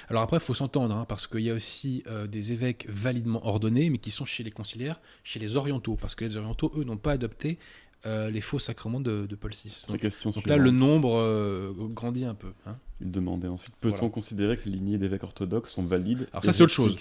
[0.09, 3.47] Alors après, il faut s'entendre, hein, parce qu'il y a aussi euh, des évêques validement
[3.47, 6.85] ordonnés, mais qui sont chez les conciliaires, chez les orientaux, parce que les orientaux, eux,
[6.85, 7.59] n'ont pas adopté
[8.07, 9.85] euh, les faux sacrements de, Paul VI.
[9.89, 12.53] Donc, là, le nombre euh, grandit un peu.
[12.67, 12.77] Hein.
[13.01, 16.63] Il demandait ensuite, peut-on considérer que les lignées d'évêques orthodoxes sont valides Alors ça, c'est
[16.63, 16.97] autre chose.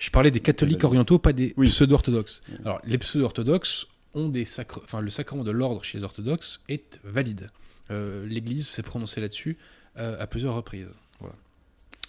[0.00, 2.42] Je parlais des catholiques orientaux, pas des pseudo-orthodoxes.
[2.64, 4.80] Alors, les pseudo-orthodoxes ont des sacres...
[4.84, 7.50] Enfin, le sacrement de l'ordre chez les orthodoxes est valide.
[7.90, 9.56] L'Église s'est prononcée là-dessus
[9.96, 10.92] à plusieurs reprises.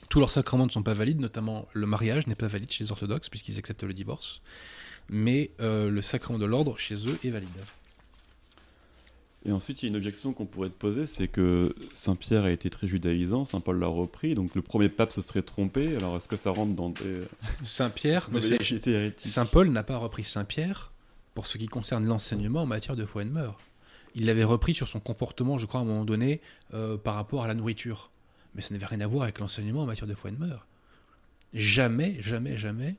[0.09, 2.91] Tous leurs sacrements ne sont pas valides, notamment le mariage n'est pas valide chez les
[2.91, 4.41] orthodoxes puisqu'ils acceptent le divorce.
[5.07, 7.49] Mais euh, le sacrement de l'ordre chez eux est valide.
[9.45, 12.43] Et ensuite, il y a une objection qu'on pourrait te poser, c'est que Saint Pierre
[12.43, 15.95] a été très judaïsant, Saint Paul l'a repris, donc le premier pape se serait trompé.
[15.95, 17.21] Alors est-ce que ça rentre dans des...
[17.63, 18.29] Saint Pierre,
[19.17, 20.91] Saint Paul n'a pas repris Saint Pierre
[21.35, 23.57] pour ce qui concerne l'enseignement en matière de foi et de mœurs.
[24.15, 26.41] Il l'avait repris sur son comportement, je crois, à un moment donné,
[26.73, 28.09] euh, par rapport à la nourriture
[28.55, 30.65] mais ça n'avait rien à voir avec l'enseignement en matière de foi et de mœurs.
[31.53, 32.95] Jamais, jamais, jamais,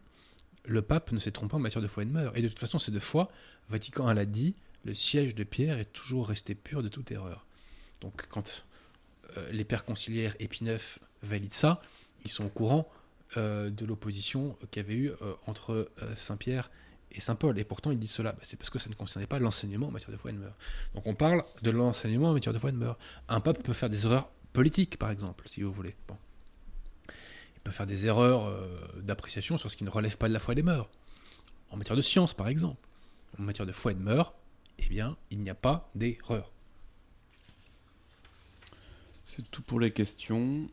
[0.65, 2.33] le pape ne s'est trompé en matière de foi et de mœurs.
[2.37, 3.31] Et de toute façon, c'est de foi,
[3.69, 4.55] Vatican l'a dit,
[4.85, 7.47] le siège de Pierre est toujours resté pur de toute erreur.
[8.01, 8.65] Donc quand
[9.37, 10.49] euh, les pères conciliaires et
[11.23, 11.83] valident ça,
[12.25, 12.89] ils sont au courant
[13.37, 16.71] euh, de l'opposition qu'il y avait eu euh, entre Saint-Pierre
[17.13, 17.59] et Saint-Paul.
[17.59, 18.33] Et pourtant, ils disent cela.
[18.33, 20.39] Bah, c'est parce que ça ne concernait pas l'enseignement en matière de foi et de
[20.39, 20.57] mœurs.
[20.95, 22.99] Donc on parle de l'enseignement en matière de foi et de mœurs.
[23.29, 25.95] Un pape peut faire des erreurs politique, par exemple, si vous voulez.
[27.09, 28.53] Il peut faire des erreurs
[28.97, 30.89] d'appréciation sur ce qui ne relève pas de la foi et des mœurs.
[31.71, 32.81] En matière de science, par exemple.
[33.39, 34.33] En matière de foi et de mœurs,
[34.83, 36.51] eh bien, il n'y a pas d'erreur.
[39.27, 40.67] C'est tout pour les questions.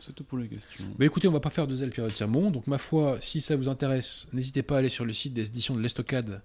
[0.00, 0.84] C'est tout pour les questions.
[0.98, 3.56] Mais écoutez, on va pas faire de zèle Pierre de Donc, ma foi, si ça
[3.56, 6.42] vous intéresse, n'hésitez pas à aller sur le site des éditions de l'Estocade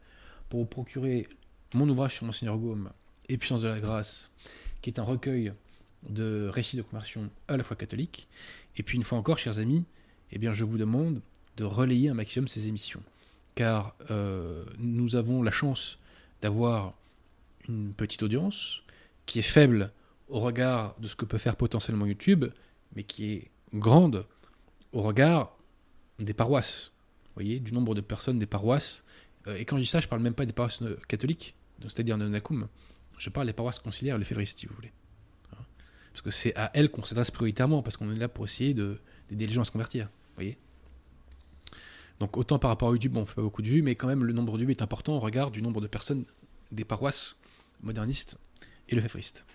[0.49, 1.27] pour vous procurer
[1.73, 2.91] mon ouvrage sur Monseigneur Gaume
[3.27, 4.31] et Puissance de la Grâce,
[4.81, 5.53] qui est un recueil
[6.07, 8.27] de récits de conversion à la fois catholique.
[8.77, 9.85] Et puis une fois encore, chers amis,
[10.31, 11.21] eh bien, je vous demande
[11.57, 13.03] de relayer un maximum ces émissions.
[13.55, 15.99] Car euh, nous avons la chance
[16.41, 16.93] d'avoir
[17.69, 18.81] une petite audience
[19.25, 19.93] qui est faible
[20.27, 22.45] au regard de ce que peut faire potentiellement YouTube,
[22.95, 24.25] mais qui est grande
[24.91, 25.55] au regard
[26.19, 26.91] des paroisses.
[27.27, 29.05] Vous voyez, du nombre de personnes des paroisses.
[29.47, 32.39] Euh, et quand je dis ça, je parle même pas des paroisses catholiques, c'est-à-dire de.
[33.17, 34.91] Je parle des paroisses conciliaires les févristes, si vous voulez.
[36.11, 39.47] Parce que c'est à elle qu'on s'adresse prioritairement, parce qu'on est là pour essayer d'aider
[39.47, 40.09] les gens à se convertir.
[40.35, 40.57] voyez
[42.19, 44.23] Donc autant par rapport à YouTube, on fait pas beaucoup de vues, mais quand même
[44.23, 46.25] le nombre de vues est important au regard du nombre de personnes
[46.71, 47.39] des paroisses
[47.81, 48.37] modernistes
[48.87, 49.45] et le févriste.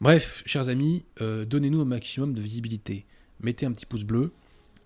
[0.00, 3.04] Bref, chers amis, euh, donnez-nous un maximum de visibilité.
[3.40, 4.32] Mettez un petit pouce bleu.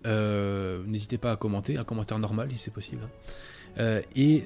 [0.05, 3.03] Euh, n'hésitez pas à commenter, un commentaire normal si c'est possible.
[3.03, 3.09] Hein.
[3.77, 4.45] Euh, et,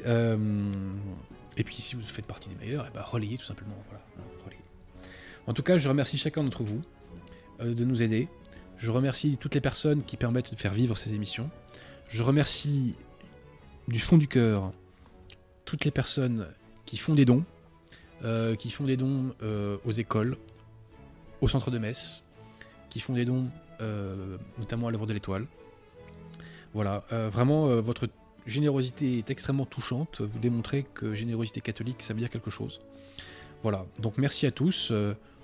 [1.58, 3.76] et puis si vous faites partie des meilleurs, eh ben, relayez tout simplement.
[5.48, 6.82] En tout cas, je remercie chacun d'entre vous
[7.62, 8.28] de nous aider.
[8.76, 11.50] Je remercie toutes les personnes qui permettent de faire vivre ces émissions.
[12.10, 12.96] Je remercie
[13.88, 14.74] du fond du cœur
[15.64, 16.48] toutes les personnes
[16.86, 17.44] qui font des dons,
[18.24, 20.38] euh, qui font des dons euh, aux écoles,
[21.42, 22.24] au centre de messe,
[22.90, 23.50] qui font des dons
[24.58, 25.46] notamment à l'œuvre de l'étoile.
[26.74, 28.08] Voilà, vraiment, votre
[28.48, 30.22] générosité est extrêmement touchante.
[30.22, 32.82] Vous démontrez que générosité catholique, ça veut dire quelque chose.
[33.62, 34.92] Voilà, donc merci à tous.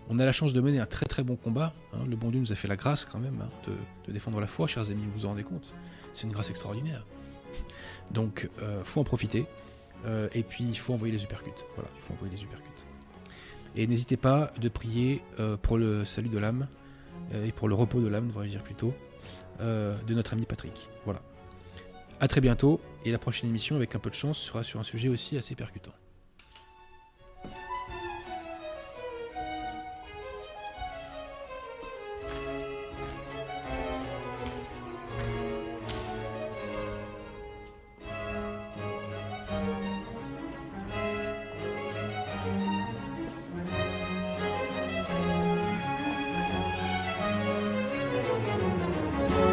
[0.10, 1.74] On a la chance de mener un très très bon combat.
[1.94, 2.06] Hein.
[2.10, 3.50] Le bon Dieu nous a fait la grâce quand même hein,
[4.08, 5.74] de, défendre la foi, chers amis, vous vous en rendez compte
[6.14, 7.06] C'est une grâce extraordinaire.
[8.12, 9.46] Donc, euh, faut en profiter.
[10.06, 11.52] Euh, et puis, il faut envoyer les uppercuts.
[11.76, 12.70] Voilà, il faut envoyer les uppercuts.
[13.76, 16.68] Et n'hésitez pas de prier euh, pour le salut de l'âme
[17.34, 18.94] et pour le repos de l'âme, devrais-je dire plutôt,
[19.60, 20.90] de notre ami Patrick.
[21.06, 21.22] Voilà.
[22.20, 22.80] A très bientôt.
[23.06, 25.56] Et la prochaine émission, avec un peu de chance, sera sur un sujet aussi assez
[25.56, 25.94] percutant.